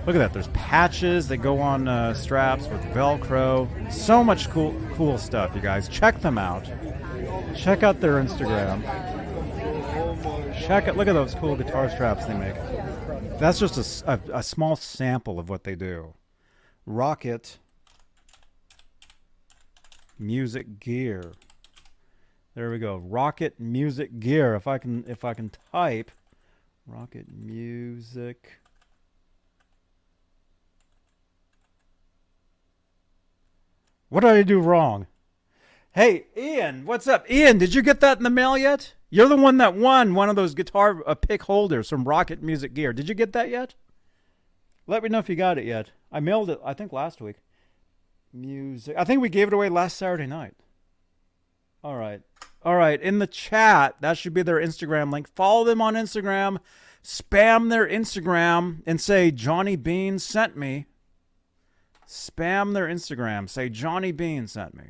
Look 0.06 0.16
at 0.16 0.20
that. 0.20 0.34
There's 0.34 0.48
patches 0.48 1.28
that 1.28 1.38
go 1.38 1.60
on 1.60 1.88
uh, 1.88 2.16
straps 2.16 2.68
with 2.68 2.82
Velcro. 2.86 3.92
So 3.92 4.24
much 4.24 4.50
cool 4.50 4.76
cool 4.96 5.20
stuff, 5.20 5.56
you 5.56 5.62
guys. 5.62 5.88
Check 5.88 6.22
them 6.22 6.40
out. 6.40 6.66
Check 7.56 7.84
out 7.84 8.02
their 8.02 8.14
Instagram. 8.14 8.82
Check 10.60 10.88
it. 10.88 10.98
Look 10.98 11.08
at 11.08 11.14
those 11.14 11.36
cool 11.36 11.56
guitar 11.56 11.88
straps 11.90 12.26
they 12.26 12.34
make. 12.34 12.56
That's 13.38 13.60
just 13.60 14.04
a 14.08 14.20
a 14.34 14.42
small 14.42 14.76
sample 14.76 15.40
of 15.40 15.50
what 15.50 15.64
they 15.64 15.76
do. 15.76 16.16
Rocket 16.88 17.60
Music 20.18 20.80
Gear. 20.80 21.34
There 22.56 22.72
we 22.72 22.80
go. 22.80 22.98
Rocket 22.98 23.60
Music 23.60 24.20
Gear. 24.20 24.56
If 24.56 24.66
I 24.66 24.80
can 24.80 25.06
if 25.08 25.24
I 25.24 25.36
can 25.36 25.52
type 25.72 26.10
Rocket 26.88 27.28
Music 27.32 28.61
What 34.12 34.22
did 34.22 34.32
I 34.32 34.44
do 34.44 34.60
wrong? 34.60 35.08
Hey, 35.94 36.26
Ian, 36.36 36.86
what's 36.86 37.08
up? 37.08 37.32
Ian, 37.32 37.58
did 37.58 37.74
you 37.74 37.82
get 37.82 38.02
that 38.02 38.18
in 38.18 38.26
the 38.26 38.30
mail 38.30 38.58
yet? 38.58 38.94
You're 39.10 39.30
the 39.30 39.38
one 39.38 39.56
that 39.60 39.74
won 39.74 40.14
one 40.14 40.30
of 40.30 40.36
those 40.36 40.54
guitar 40.54 41.02
uh, 41.08 41.16
pick 41.16 41.44
holders 41.44 41.88
from 41.88 42.04
Rocket 42.04 42.44
Music 42.44 42.74
Gear. 42.74 42.92
Did 42.92 43.08
you 43.08 43.16
get 43.16 43.32
that 43.32 43.48
yet? 43.48 43.76
Let 44.86 45.02
me 45.02 45.08
know 45.08 45.20
if 45.20 45.30
you 45.30 45.38
got 45.38 45.58
it 45.58 45.64
yet. 45.64 45.92
I 46.12 46.20
mailed 46.20 46.50
it, 46.50 46.60
I 46.62 46.74
think, 46.74 46.92
last 46.92 47.22
week. 47.22 47.38
Music. 48.34 48.98
I 48.98 49.06
think 49.06 49.22
we 49.22 49.30
gave 49.30 49.48
it 49.48 49.54
away 49.54 49.70
last 49.70 49.96
Saturday 49.96 50.28
night. 50.28 50.56
All 51.82 51.96
right. 51.96 52.20
All 52.64 52.76
right. 52.76 53.02
In 53.02 53.20
the 53.20 53.28
chat, 53.28 53.96
that 54.02 54.18
should 54.18 54.34
be 54.34 54.44
their 54.44 54.60
Instagram 54.60 55.14
link. 55.14 55.34
Follow 55.34 55.64
them 55.64 55.82
on 55.82 55.94
Instagram. 55.94 56.58
Spam 57.02 57.70
their 57.70 57.88
Instagram 57.88 58.82
and 58.86 59.00
say, 59.00 59.32
Johnny 59.32 59.78
Bean 59.78 60.20
sent 60.20 60.58
me. 60.58 60.88
Spam 62.12 62.74
their 62.74 62.88
Instagram. 62.88 63.50
Say, 63.50 63.70
Johnny 63.70 64.12
Bean 64.12 64.46
sent 64.46 64.76
me. 64.76 64.84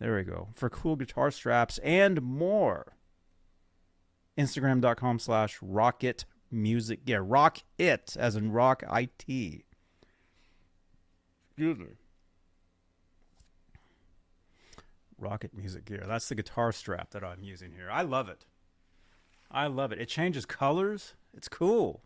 There 0.00 0.16
we 0.16 0.24
go. 0.24 0.48
For 0.52 0.68
cool 0.68 0.96
guitar 0.96 1.30
straps 1.30 1.78
and 1.78 2.20
more. 2.20 2.94
Instagram.com 4.36 5.20
slash 5.20 5.58
rocket 5.62 6.24
music. 6.50 7.02
Yeah, 7.06 7.20
rock 7.22 7.58
it 7.78 8.16
as 8.18 8.34
in 8.34 8.50
rock 8.50 8.82
IT. 8.90 9.64
Excuse 11.50 11.78
me. 11.78 11.86
Rocket 15.18 15.54
Music 15.54 15.84
Gear. 15.84 16.02
That's 16.04 16.28
the 16.28 16.34
guitar 16.34 16.72
strap 16.72 17.10
that 17.10 17.22
I'm 17.22 17.44
using 17.44 17.70
here. 17.70 17.88
I 17.92 18.02
love 18.02 18.28
it. 18.28 18.44
I 19.52 19.68
love 19.68 19.92
it. 19.92 20.00
It 20.00 20.06
changes 20.06 20.46
colors. 20.46 21.14
It's 21.36 21.48
cool. 21.48 22.02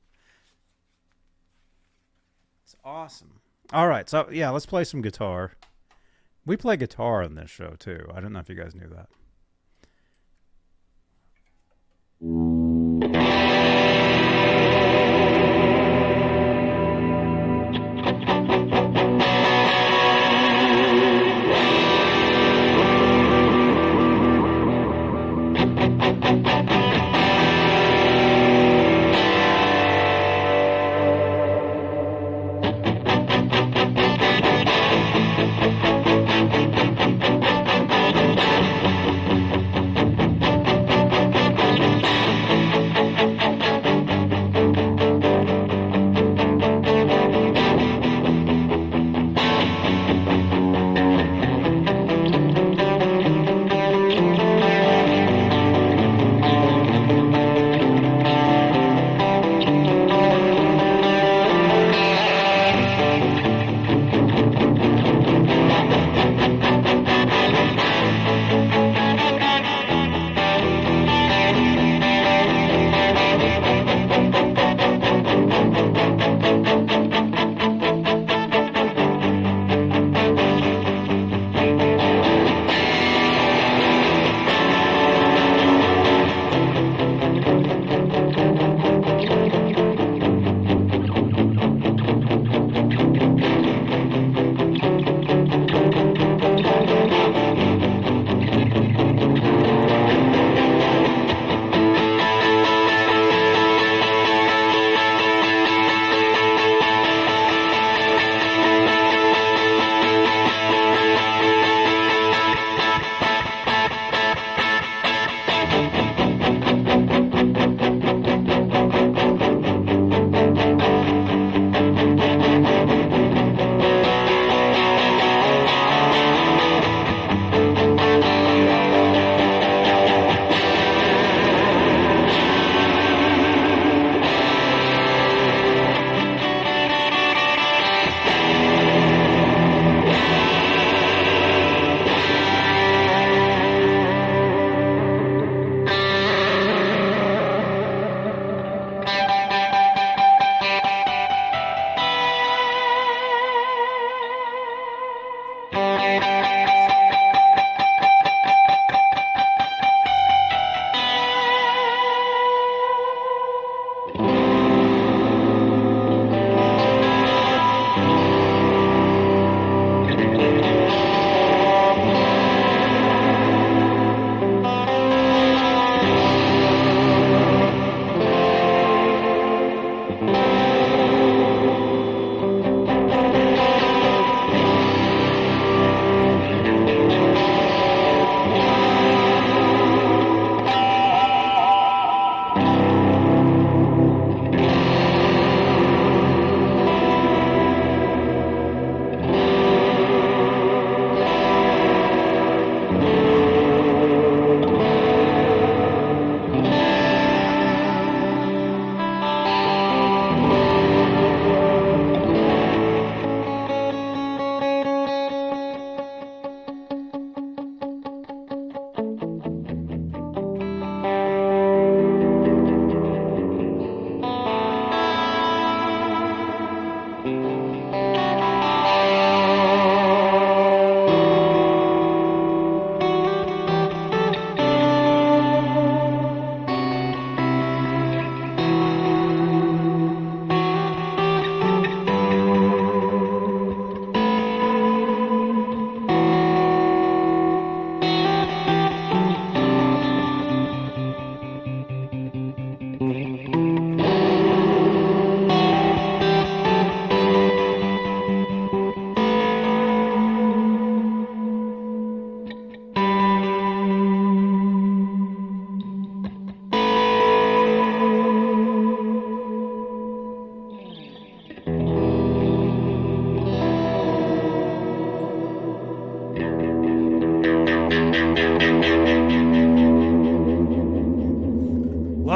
It's 2.64 2.76
awesome. 2.84 3.40
All 3.72 3.88
right, 3.88 4.08
so 4.08 4.28
yeah, 4.30 4.50
let's 4.50 4.66
play 4.66 4.84
some 4.84 5.00
guitar. 5.00 5.52
We 6.44 6.56
play 6.56 6.76
guitar 6.76 7.22
on 7.22 7.36
this 7.36 7.48
show 7.48 7.74
too. 7.78 8.06
I 8.14 8.20
don't 8.20 8.32
know 8.32 8.40
if 8.40 8.48
you 8.48 8.54
guys 8.54 8.74
knew 8.74 8.88
that. 8.88 9.08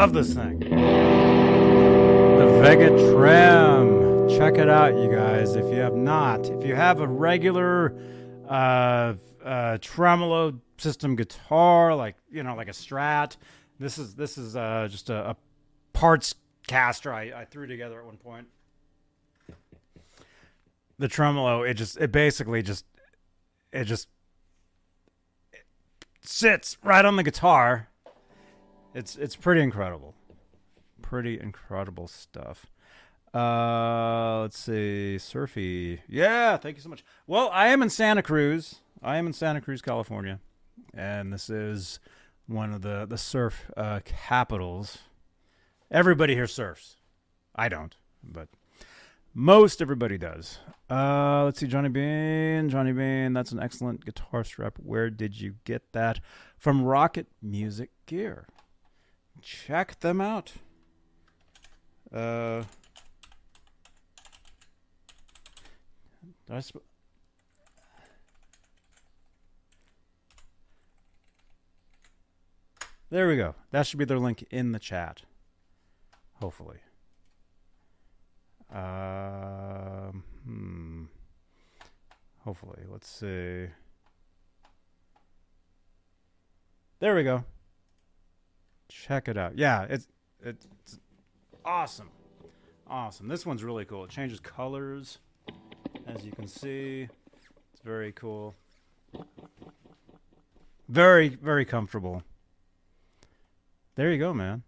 Love 0.07 0.15
this 0.15 0.35
thing. 0.35 0.61
The 0.61 2.61
Vega 2.63 2.91
Trem. 3.13 4.29
Check 4.29 4.55
it 4.55 4.69
out, 4.69 4.95
you 4.95 5.11
guys. 5.11 5.57
If 5.57 5.65
you 5.65 5.81
have 5.81 5.97
not, 5.97 6.49
if 6.49 6.65
you 6.65 6.77
have 6.77 7.01
a 7.01 7.09
regular 7.09 7.93
uh, 8.49 9.15
uh, 9.45 9.79
tremolo 9.81 10.61
system 10.79 11.17
guitar, 11.17 11.93
like 11.97 12.15
you 12.31 12.45
know, 12.45 12.55
like 12.55 12.69
a 12.69 12.73
Strat, 12.73 13.37
this 13.81 13.99
is 13.99 14.15
this 14.15 14.39
is 14.39 14.55
uh, 14.55 14.87
just 14.89 15.11
a, 15.11 15.31
a 15.31 15.37
parts 15.93 16.37
caster 16.69 17.13
I, 17.13 17.41
I 17.41 17.45
threw 17.45 17.67
together 17.67 17.99
at 17.99 18.07
one 18.07 18.17
point. 18.17 18.47
The 21.01 21.09
tremolo, 21.09 21.65
it 21.65 21.75
just 21.75 21.97
it 21.97 22.13
basically 22.13 22.63
just 22.63 22.85
it 23.73 23.87
just 23.87 24.07
it 25.53 25.65
sits 26.23 26.77
right 26.85 27.05
on 27.05 27.17
the 27.17 27.25
guitar 27.25 27.89
it's 28.97 29.15
it's 29.17 29.37
pretty 29.37 29.61
incredible. 29.61 30.15
Pretty 31.03 31.39
incredible 31.39 32.09
stuff. 32.09 32.67
Uh, 33.35 34.41
let's 34.41 34.59
see, 34.59 35.19
Surfy. 35.19 36.01
Yeah, 36.09 36.57
thank 36.57 36.77
you 36.77 36.83
so 36.83 36.89
much. 36.89 37.05
Well, 37.27 37.51
I 37.53 37.69
am 37.69 37.83
in 37.83 37.91
Santa 37.91 38.23
Cruz. 38.23 38.77
I 39.03 39.19
am 39.19 39.27
in 39.27 39.35
Santa 39.35 39.61
Cruz, 39.61 39.83
California, 39.83 40.41
and 40.95 41.31
this 41.31 41.51
is 41.51 42.01
one 42.47 42.73
of 42.73 42.81
the 42.81 43.07
the 43.07 43.19
surf 43.19 43.71
uh, 43.77 44.01
capitals. 44.07 44.99
Everybody 45.91 46.35
here 46.35 46.47
surfs. 46.47 46.97
I 47.55 47.69
don't, 47.69 47.95
but 48.25 48.49
most 49.35 49.83
everybody 49.83 50.17
does. 50.17 50.59
Uh, 50.89 51.45
let's 51.45 51.61
see, 51.61 51.67
Johnny 51.67 51.91
Bean. 51.91 52.71
Johnny 52.71 52.93
Bean, 52.93 53.35
that's 53.35 53.53
an 53.53 53.61
excellent 53.61 54.07
guitar 54.07 54.43
strap. 54.43 54.79
Where 54.83 55.11
did 55.11 55.39
you 55.39 55.57
get 55.65 55.93
that? 55.93 56.21
From 56.57 56.83
Rocket 56.83 57.27
Music 57.43 57.91
Gear 58.07 58.47
check 59.43 60.01
them 60.01 60.21
out. 60.21 60.53
Uh, 62.13 62.63
sp- 66.63 66.87
there 73.11 73.29
we 73.29 73.37
go. 73.37 73.55
That 73.73 73.87
should 73.87 73.99
be 73.99 74.05
their 74.05 74.19
link 74.19 74.45
in 74.51 74.73
the 74.73 74.79
chat. 74.79 75.23
Hopefully. 76.35 76.79
Um, 78.73 80.25
hmm. 80.45 81.05
Hopefully. 82.45 82.83
Let's 82.89 83.09
see. 83.09 83.67
There 87.01 87.15
we 87.15 87.25
go. 87.25 87.45
Check 88.89 89.29
it 89.29 89.37
out. 89.37 89.59
Yeah, 89.59 89.87
it's 89.89 90.07
it's 90.43 90.67
awesome. 91.65 92.11
Awesome. 92.89 93.29
This 93.29 93.45
one's 93.45 93.65
really 93.65 93.85
cool. 93.85 94.05
It 94.05 94.11
changes 94.11 94.39
colors 94.41 95.19
as 96.07 96.25
you 96.25 96.33
can 96.33 96.47
see. 96.47 97.09
It's 97.73 97.83
very 97.83 98.13
cool. 98.13 98.55
Very 100.89 101.29
very 101.29 101.65
comfortable. 101.65 102.23
There 103.97 104.13
you 104.13 104.19
go, 104.19 104.33
man. 104.33 104.63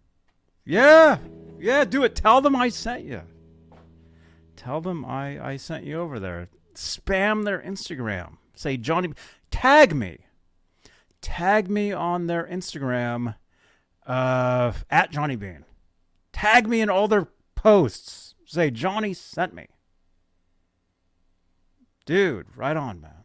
Yeah. 0.65 1.19
Yeah, 1.59 1.85
do 1.85 2.03
it. 2.03 2.15
Tell 2.15 2.41
them 2.41 2.55
I 2.55 2.69
sent 2.69 3.05
you. 3.05 3.21
Tell 4.55 4.81
them 4.81 5.05
I 5.05 5.51
I 5.51 5.57
sent 5.57 5.85
you 5.85 5.99
over 5.99 6.19
there. 6.19 6.49
Spam 6.75 7.45
their 7.45 7.61
Instagram. 7.61 8.37
Say 8.55 8.75
Johnny 8.75 9.13
tag 9.51 9.95
me. 9.95 10.19
Tag 11.21 11.69
me 11.69 11.91
on 11.91 12.27
their 12.27 12.45
Instagram 12.45 13.35
uh, 14.09 14.73
at 14.89 15.11
Johnny 15.11 15.35
Bean. 15.35 15.63
Tag 16.33 16.67
me 16.67 16.81
in 16.81 16.89
all 16.89 17.07
their 17.07 17.27
posts. 17.55 18.33
Say 18.45 18.71
Johnny 18.71 19.13
sent 19.13 19.53
me. 19.53 19.67
Dude, 22.05 22.47
right 22.57 22.75
on, 22.75 22.99
man. 22.99 23.23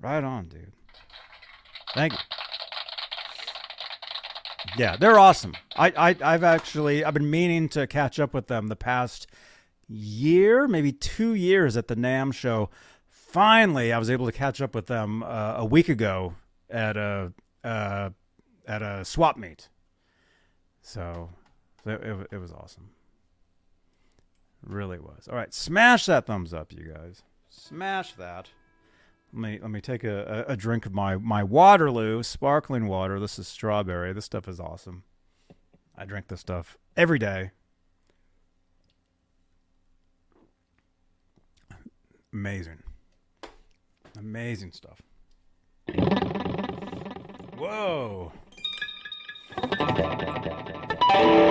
Right 0.00 0.24
on, 0.24 0.48
dude. 0.48 0.72
Thank 1.94 2.14
you. 2.14 2.18
Yeah, 4.78 4.96
they're 4.96 5.18
awesome. 5.18 5.54
I, 5.76 5.92
I 5.96 6.16
I've 6.22 6.44
actually 6.44 7.04
I've 7.04 7.14
been 7.14 7.30
meaning 7.30 7.68
to 7.70 7.86
catch 7.86 8.18
up 8.18 8.32
with 8.32 8.46
them 8.46 8.68
the 8.68 8.76
past 8.76 9.26
year, 9.88 10.68
maybe 10.68 10.92
two 10.92 11.34
years 11.34 11.76
at 11.76 11.88
the 11.88 11.96
NAMM 11.96 12.32
show. 12.32 12.70
Finally, 13.06 13.92
I 13.92 13.98
was 13.98 14.08
able 14.08 14.26
to 14.26 14.32
catch 14.32 14.62
up 14.62 14.74
with 14.74 14.86
them 14.86 15.22
uh, 15.22 15.54
a 15.58 15.64
week 15.64 15.88
ago 15.88 16.34
at 16.70 16.96
a 16.96 17.32
uh, 17.64 18.10
at 18.68 18.82
a 18.82 19.04
swap 19.04 19.36
meet. 19.36 19.68
So 20.82 21.30
it, 21.84 22.00
it, 22.02 22.28
it 22.32 22.36
was 22.38 22.52
awesome. 22.52 22.90
Really 24.64 24.98
was. 24.98 25.28
All 25.28 25.36
right, 25.36 25.52
smash 25.52 26.06
that 26.06 26.26
thumbs 26.26 26.52
up, 26.52 26.72
you 26.72 26.92
guys. 26.92 27.22
Smash 27.48 28.12
that. 28.14 28.50
Let 29.32 29.40
me 29.40 29.58
let 29.60 29.70
me 29.70 29.80
take 29.80 30.04
a, 30.04 30.44
a, 30.48 30.52
a 30.52 30.56
drink 30.56 30.86
of 30.86 30.94
my 30.94 31.16
my 31.16 31.42
Waterloo 31.42 32.22
sparkling 32.22 32.86
water. 32.86 33.18
This 33.20 33.38
is 33.38 33.48
strawberry. 33.48 34.12
This 34.12 34.24
stuff 34.24 34.48
is 34.48 34.60
awesome. 34.60 35.04
I 35.96 36.04
drink 36.04 36.28
this 36.28 36.40
stuff 36.40 36.78
every 36.96 37.18
day. 37.18 37.50
Amazing. 42.32 42.82
Amazing 44.18 44.72
stuff. 44.72 45.02
Whoa. 47.56 48.32
Thank 49.60 51.32
you. 51.42 51.47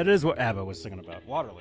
That 0.00 0.08
is 0.08 0.24
what 0.24 0.38
ABBA 0.38 0.64
was 0.64 0.82
singing 0.82 0.98
about. 0.98 1.26
Waterloo. 1.26 1.60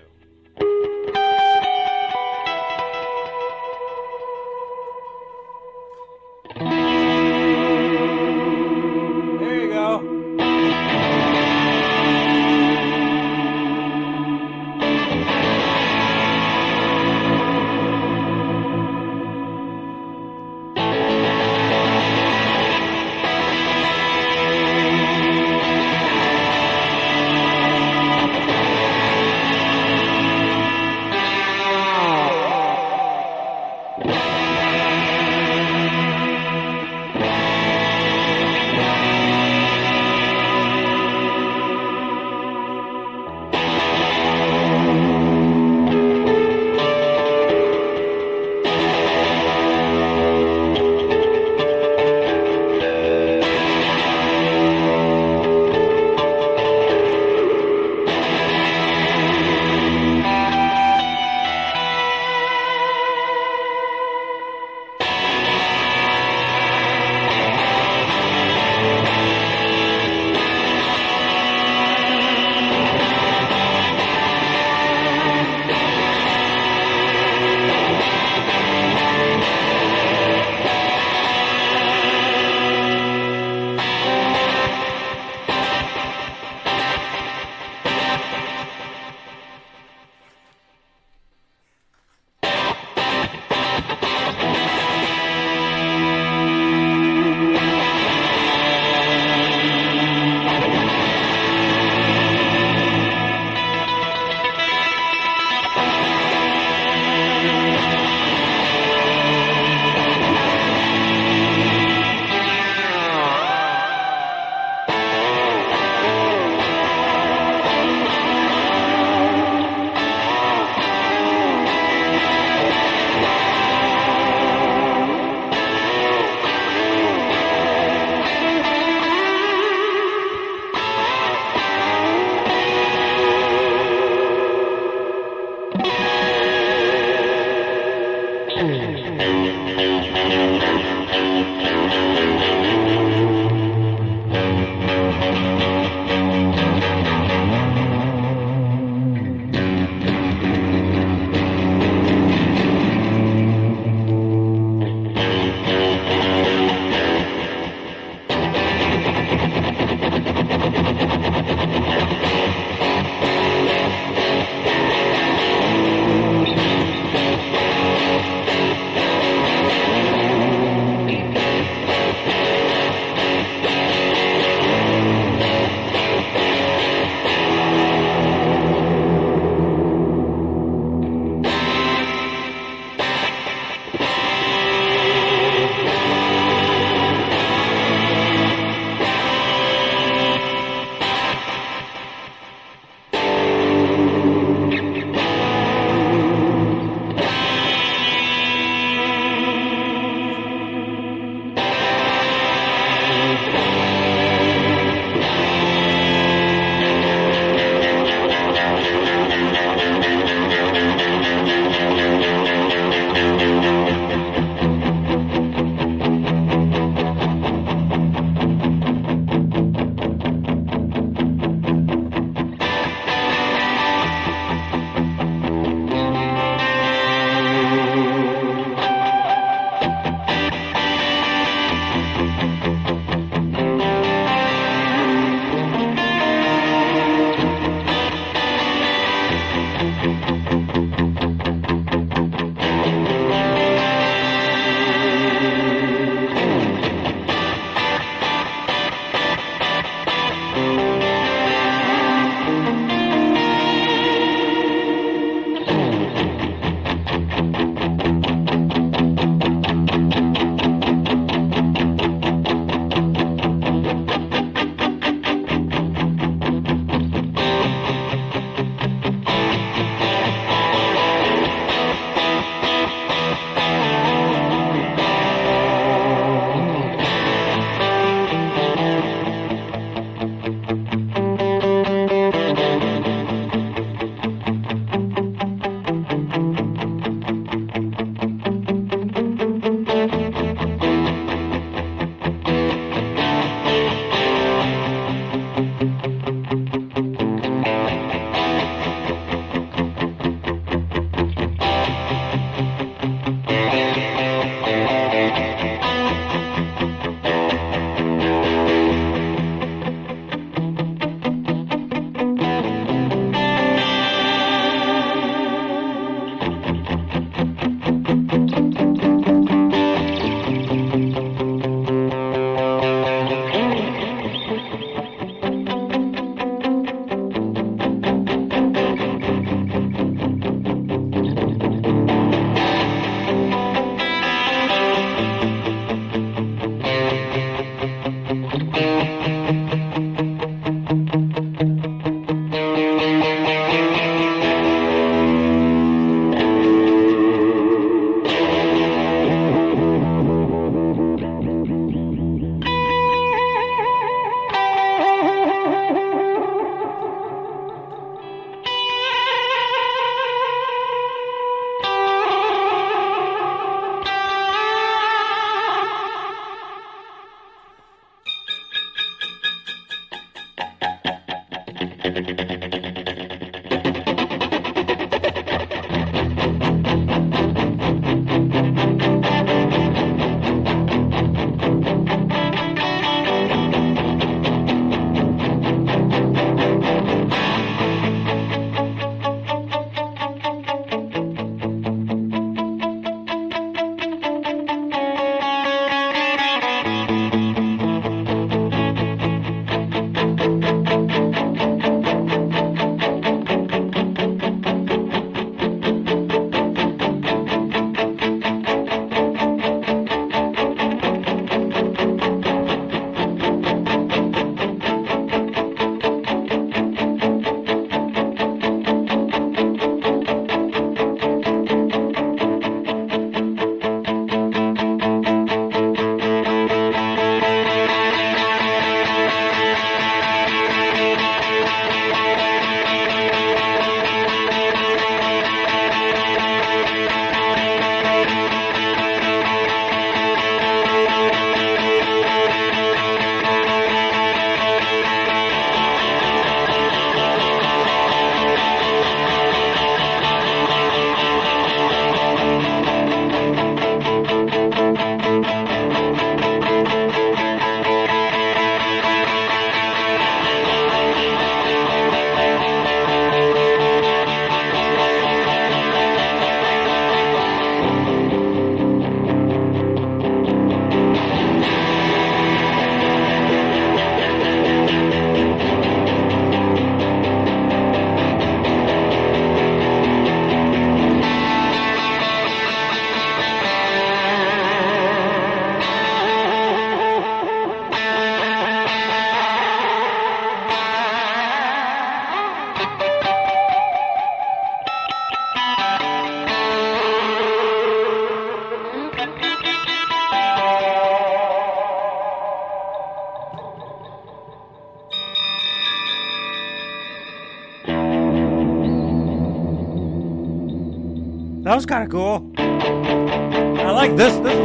Kind 511.89 512.03
of 512.03 512.09
cool. 512.11 512.51
I 512.59 513.89
like 513.89 514.15
this. 514.15 514.35
This 514.41 514.58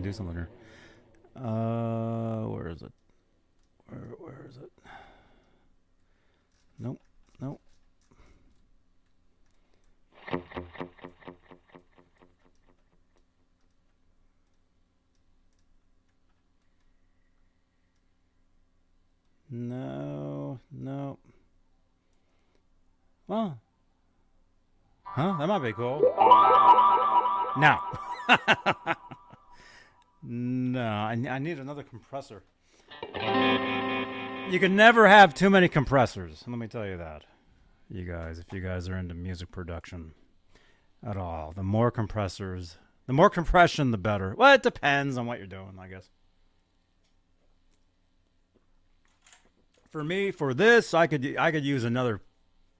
can 0.00 0.10
do 0.10 0.16
something 0.16 0.34
here. 0.34 0.48
Uh, 1.36 2.44
where 2.48 2.68
is 2.68 2.82
it? 2.82 2.92
Where 3.88 4.00
where 4.18 4.46
is 4.48 4.56
it? 4.56 4.70
Nope, 6.78 7.00
nope. 7.40 7.60
No, 19.50 20.60
no. 20.70 21.18
Well, 23.26 23.58
huh? 25.02 25.36
That 25.38 25.46
might 25.46 25.58
be 25.58 25.72
cool. 25.72 26.00
No. 27.58 27.78
no, 30.22 30.82
I, 30.82 31.18
I 31.28 31.38
need 31.38 31.58
another 31.58 31.82
compressor. 31.82 32.42
You 33.14 34.58
can 34.58 34.74
never 34.74 35.08
have 35.08 35.32
too 35.34 35.48
many 35.48 35.68
compressors. 35.68 36.42
Let 36.46 36.58
me 36.58 36.66
tell 36.66 36.86
you 36.86 36.96
that. 36.96 37.22
You 37.88 38.04
guys, 38.04 38.38
if 38.38 38.52
you 38.52 38.60
guys 38.60 38.88
are 38.88 38.96
into 38.96 39.14
music 39.14 39.50
production 39.50 40.12
at 41.04 41.16
all, 41.16 41.52
the 41.52 41.62
more 41.62 41.90
compressors, 41.90 42.76
the 43.06 43.12
more 43.12 43.30
compression, 43.30 43.90
the 43.90 43.98
better. 43.98 44.34
Well, 44.36 44.54
it 44.54 44.62
depends 44.62 45.16
on 45.16 45.26
what 45.26 45.38
you're 45.38 45.46
doing, 45.46 45.76
I 45.80 45.88
guess. 45.88 46.08
For 49.90 50.04
me, 50.04 50.30
for 50.30 50.54
this, 50.54 50.94
I 50.94 51.08
could 51.08 51.36
I 51.36 51.50
could 51.50 51.64
use 51.64 51.82
another 51.82 52.20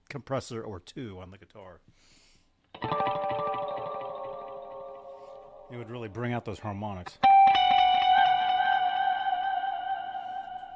compressor 0.07 0.61
or 0.61 0.79
two 0.79 1.19
on 1.19 1.31
the 1.31 1.37
guitar. 1.37 1.81
It 5.71 5.77
would 5.77 5.89
really 5.89 6.09
bring 6.09 6.33
out 6.33 6.43
those 6.43 6.59
harmonics. 6.59 7.17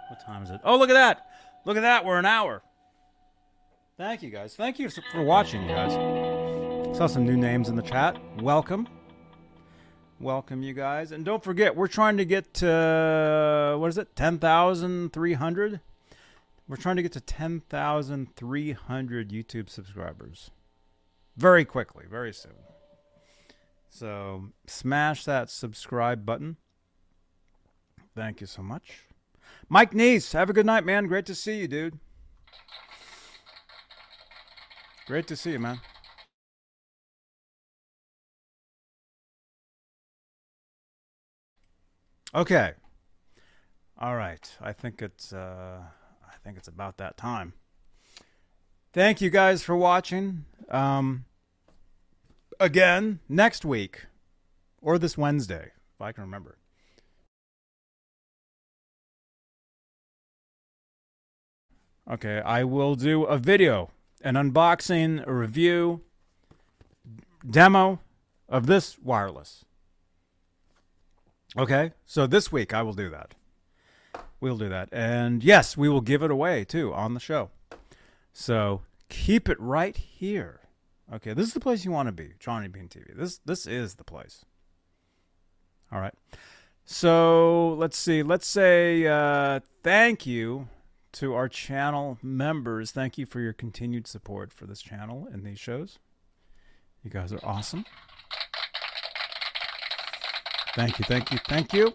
What 0.07 0.21
time 0.25 0.43
is 0.43 0.51
it? 0.51 0.61
Oh, 0.63 0.77
look 0.77 0.89
at 0.89 0.93
that! 0.93 1.27
Look 1.65 1.75
at 1.75 1.81
that! 1.81 2.05
We're 2.05 2.17
an 2.17 2.25
hour. 2.25 2.63
Thank 3.97 4.23
you 4.23 4.29
guys. 4.29 4.55
Thank 4.55 4.79
you 4.79 4.89
for 4.89 5.21
watching, 5.21 5.63
you 5.63 5.67
guys. 5.67 5.91
Saw 6.97 7.07
some 7.07 7.25
new 7.25 7.35
names 7.35 7.67
in 7.67 7.75
the 7.75 7.81
chat. 7.81 8.17
Welcome. 8.41 8.87
Welcome, 10.21 10.63
you 10.63 10.73
guys. 10.73 11.11
And 11.11 11.25
don't 11.25 11.43
forget, 11.43 11.75
we're 11.75 11.87
trying 11.87 12.15
to 12.15 12.23
get 12.23 12.53
to, 12.55 13.75
what 13.77 13.89
is 13.89 13.97
it, 13.97 14.15
10,300? 14.15 15.81
We're 16.69 16.77
trying 16.77 16.95
to 16.95 17.01
get 17.01 17.11
to 17.11 17.19
10,300 17.19 19.29
YouTube 19.29 19.69
subscribers. 19.69 20.51
Very 21.35 21.65
quickly, 21.65 22.05
very 22.09 22.31
soon. 22.31 22.53
So 23.95 24.49
smash 24.67 25.23
that 25.23 25.49
subscribe 25.49 26.25
button. 26.25 26.57
Thank 28.13 28.41
you 28.41 28.47
so 28.47 28.61
much. 28.61 29.03
Mike 29.69 29.91
Neese, 29.91 30.33
have 30.33 30.49
a 30.49 30.53
good 30.53 30.65
night, 30.65 30.85
man. 30.85 31.07
Great 31.07 31.25
to 31.27 31.33
see 31.33 31.59
you, 31.59 31.69
dude. 31.69 31.97
Great 35.07 35.27
to 35.27 35.37
see 35.37 35.53
you, 35.53 35.59
man. 35.59 35.79
Okay. 42.33 42.73
All 43.97 44.17
right. 44.17 44.57
I 44.59 44.73
think 44.73 45.01
it's 45.01 45.31
uh 45.31 45.83
I 46.27 46.33
think 46.43 46.57
it's 46.57 46.67
about 46.67 46.97
that 46.97 47.15
time. 47.15 47.53
Thank 48.91 49.21
you 49.21 49.29
guys 49.29 49.63
for 49.63 49.77
watching. 49.77 50.43
Um 50.69 51.23
again 52.59 53.19
next 53.27 53.65
week 53.65 54.05
or 54.81 54.97
this 54.97 55.17
Wednesday, 55.17 55.71
if 55.95 56.01
I 56.01 56.11
can 56.11 56.23
remember. 56.23 56.57
Okay, 62.09 62.39
I 62.39 62.63
will 62.63 62.93
do 62.95 63.23
a 63.23 63.37
video, 63.37 63.89
an 64.21 64.35
unboxing, 64.35 65.25
a 65.25 65.33
review, 65.33 66.01
demo 67.49 67.99
of 68.47 68.67
this 68.67 68.99
wireless. 68.99 69.65
Okay, 71.57 71.93
so 72.05 72.27
this 72.27 72.51
week 72.51 72.73
I 72.73 72.83
will 72.83 72.93
do 72.93 73.09
that. 73.09 73.33
We'll 74.39 74.57
do 74.57 74.69
that. 74.69 74.89
And 74.91 75.43
yes, 75.43 75.75
we 75.75 75.89
will 75.89 76.01
give 76.01 76.21
it 76.21 76.29
away 76.29 76.63
too 76.63 76.93
on 76.93 77.15
the 77.15 77.19
show. 77.19 77.49
So 78.33 78.81
keep 79.09 79.49
it 79.49 79.59
right 79.59 79.95
here. 79.95 80.59
Okay, 81.13 81.33
this 81.33 81.47
is 81.47 81.53
the 81.53 81.59
place 81.59 81.85
you 81.85 81.91
want 81.91 82.07
to 82.07 82.11
be, 82.11 82.31
Johnny 82.39 82.67
Bean 82.67 82.87
TV. 82.87 83.15
This 83.15 83.39
this 83.45 83.67
is 83.67 83.95
the 83.95 84.03
place. 84.03 84.45
All 85.91 85.99
right. 85.99 86.13
So 86.83 87.73
let's 87.73 87.97
see. 87.97 88.23
Let's 88.23 88.47
say 88.47 89.05
uh, 89.07 89.59
thank 89.83 90.25
you 90.25 90.67
to 91.13 91.33
our 91.33 91.47
channel 91.47 92.17
members. 92.21 92.91
Thank 92.91 93.17
you 93.17 93.25
for 93.25 93.39
your 93.39 93.53
continued 93.53 94.07
support 94.07 94.51
for 94.51 94.65
this 94.65 94.81
channel 94.81 95.27
and 95.31 95.45
these 95.45 95.59
shows. 95.59 95.99
You 97.03 97.11
guys 97.11 97.31
are 97.31 97.39
awesome. 97.43 97.85
Thank 100.75 100.99
you, 100.99 101.05
thank 101.05 101.31
you, 101.31 101.37
thank 101.47 101.71
you. 101.71 101.93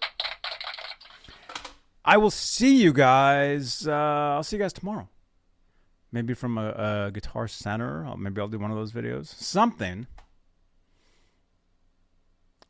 I 2.05 2.17
will 2.17 2.31
see 2.31 2.81
you 2.81 2.93
guys. 2.93 3.87
Uh, 3.87 3.93
I'll 3.93 4.43
see 4.43 4.57
you 4.57 4.63
guys 4.63 4.73
tomorrow. 4.73 5.09
Maybe 6.13 6.35
from 6.35 6.59
a, 6.59 7.07
a 7.07 7.11
guitar 7.13 7.47
center. 7.47 8.05
Maybe 8.17 8.41
I'll 8.41 8.49
do 8.49 8.59
one 8.59 8.71
of 8.71 8.77
those 8.77 8.93
videos. 8.93 9.27
Something. 9.27 10.07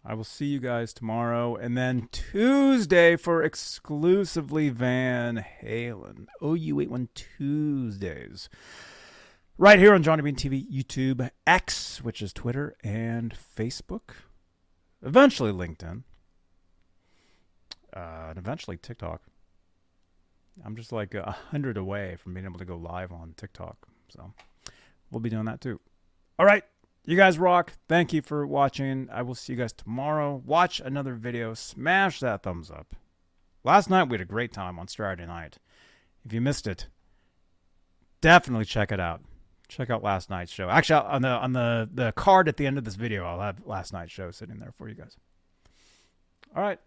I 0.04 0.14
will 0.14 0.24
see 0.24 0.46
you 0.46 0.60
guys 0.60 0.92
tomorrow. 0.92 1.56
And 1.56 1.76
then 1.76 2.08
Tuesday 2.10 3.16
for 3.16 3.42
exclusively 3.42 4.68
Van 4.68 5.44
Halen. 5.62 6.26
OU81 6.42 7.08
Tuesdays. 7.14 8.48
Right 9.58 9.78
here 9.78 9.92
on 9.92 10.02
Johnny 10.02 10.22
Bean 10.22 10.36
TV, 10.36 10.66
YouTube, 10.70 11.28
X, 11.46 12.02
which 12.02 12.22
is 12.22 12.32
Twitter, 12.32 12.74
and 12.82 13.34
Facebook. 13.34 14.14
Eventually 15.02 15.52
LinkedIn. 15.52 16.04
Uh, 17.94 18.26
and 18.30 18.38
eventually 18.38 18.78
TikTok. 18.78 19.22
I'm 20.64 20.76
just 20.76 20.92
like 20.92 21.14
a 21.14 21.36
hundred 21.50 21.76
away 21.76 22.16
from 22.16 22.34
being 22.34 22.46
able 22.46 22.58
to 22.58 22.64
go 22.64 22.76
live 22.76 23.12
on 23.12 23.34
TikTok. 23.36 23.76
So 24.08 24.32
we'll 25.10 25.20
be 25.20 25.30
doing 25.30 25.46
that 25.46 25.60
too. 25.60 25.80
All 26.38 26.46
right. 26.46 26.64
You 27.06 27.16
guys 27.16 27.38
rock. 27.38 27.72
Thank 27.88 28.12
you 28.12 28.22
for 28.22 28.46
watching. 28.46 29.08
I 29.10 29.22
will 29.22 29.34
see 29.34 29.54
you 29.54 29.58
guys 29.58 29.72
tomorrow. 29.72 30.42
Watch 30.44 30.80
another 30.80 31.14
video. 31.14 31.54
Smash 31.54 32.20
that 32.20 32.42
thumbs 32.42 32.70
up. 32.70 32.94
Last 33.64 33.90
night 33.90 34.08
we 34.08 34.14
had 34.14 34.20
a 34.20 34.26
great 34.26 34.52
time 34.52 34.78
on 34.78 34.88
Saturday 34.88 35.26
night. 35.26 35.58
If 36.24 36.32
you 36.32 36.40
missed 36.40 36.66
it, 36.66 36.88
definitely 38.20 38.66
check 38.66 38.92
it 38.92 39.00
out. 39.00 39.22
Check 39.68 39.88
out 39.88 40.02
last 40.02 40.30
night's 40.30 40.52
show. 40.52 40.68
Actually, 40.68 41.06
on 41.06 41.22
the 41.22 41.28
on 41.28 41.52
the 41.52 41.88
the 41.92 42.12
card 42.12 42.48
at 42.48 42.56
the 42.56 42.66
end 42.66 42.76
of 42.76 42.84
this 42.84 42.96
video, 42.96 43.24
I'll 43.24 43.40
have 43.40 43.64
last 43.64 43.92
night's 43.92 44.12
show 44.12 44.30
sitting 44.30 44.58
there 44.58 44.72
for 44.72 44.88
you 44.88 44.94
guys. 44.94 45.16
All 46.54 46.62
right. 46.62 46.78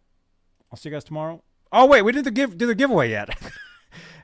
I'll 0.72 0.78
see 0.78 0.90
you 0.90 0.96
guys 0.96 1.04
tomorrow. 1.04 1.42
Oh 1.72 1.86
wait, 1.86 2.02
we 2.02 2.12
did 2.12 2.26
the 2.26 2.32
give 2.32 2.58
do 2.58 2.68
the 2.68 2.76
giveaway 2.76 3.10
yet. 3.10 3.30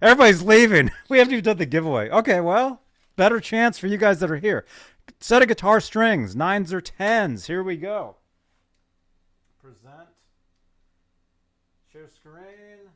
Everybody's 0.02 0.42
leaving. 0.42 0.92
We 1.10 1.18
haven't 1.18 1.34
even 1.34 1.44
done 1.44 1.58
the 1.58 1.66
giveaway. 1.66 2.10
Okay, 2.10 2.40
well, 2.40 2.82
better 3.16 3.40
chance 3.40 3.80
for 3.80 3.88
you 3.88 3.98
guys 3.98 4.20
that 4.20 4.30
are 4.30 4.38
here. 4.38 4.66
Set 5.20 5.42
of 5.42 5.48
guitar 5.48 5.82
strings, 5.82 6.36
nines 6.36 6.72
or 6.72 6.82
tens. 6.82 7.48
Here 7.48 7.64
we 7.64 7.78
go. 7.78 8.18
Present. 9.62 10.08
Share 11.92 12.08
screen. 12.08 12.92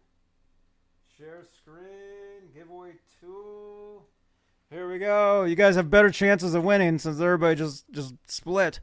Share 1.17 1.43
screen. 1.57 2.51
Giveaway 2.53 2.91
two. 3.19 4.01
Here 4.69 4.91
we 4.91 4.99
go. 4.99 5.43
You 5.43 5.55
guys 5.55 5.75
have 5.75 5.89
better 5.89 6.09
chances 6.09 6.53
of 6.53 6.63
winning 6.63 6.97
since 6.97 7.19
everybody 7.19 7.55
just 7.55 7.85
just 7.91 8.15
split. 8.27 8.79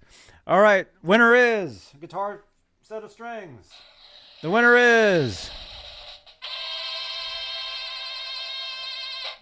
All 0.46 0.60
right, 0.60 0.86
winner 1.02 1.34
is 1.34 1.92
guitar 2.00 2.44
set 2.82 3.04
of 3.04 3.10
strings. 3.10 3.70
The 4.42 4.50
winner 4.50 4.76
is 4.76 5.50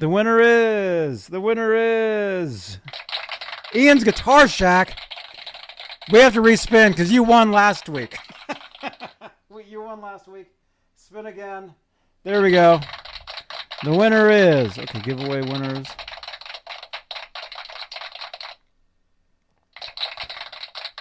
The 0.00 0.08
winner 0.08 0.40
is 0.40 1.26
the 1.26 1.40
winner 1.40 1.74
is 1.74 2.78
Ian's 3.74 4.04
Guitar 4.04 4.46
Shack. 4.46 4.96
We 6.12 6.20
have 6.20 6.34
to 6.34 6.40
respin 6.40 6.90
because 6.90 7.10
you 7.10 7.24
won 7.24 7.50
last 7.50 7.88
week. 7.88 8.16
you 9.68 9.82
won 9.82 10.00
last 10.00 10.28
week. 10.28 10.46
Spin 10.94 11.26
again. 11.26 11.74
There 12.22 12.40
we 12.42 12.52
go. 12.52 12.80
The 13.82 13.92
winner 13.92 14.30
is 14.30 14.78
okay. 14.78 15.00
Giveaway 15.00 15.42
winners. 15.42 15.88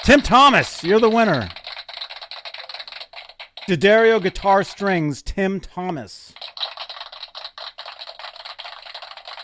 Tim 0.03 0.21
Thomas, 0.21 0.83
you're 0.83 0.99
the 0.99 1.09
winner. 1.09 1.47
D'Addario 3.67 4.19
Guitar 4.23 4.63
Strings, 4.63 5.21
Tim 5.21 5.59
Thomas. 5.59 6.26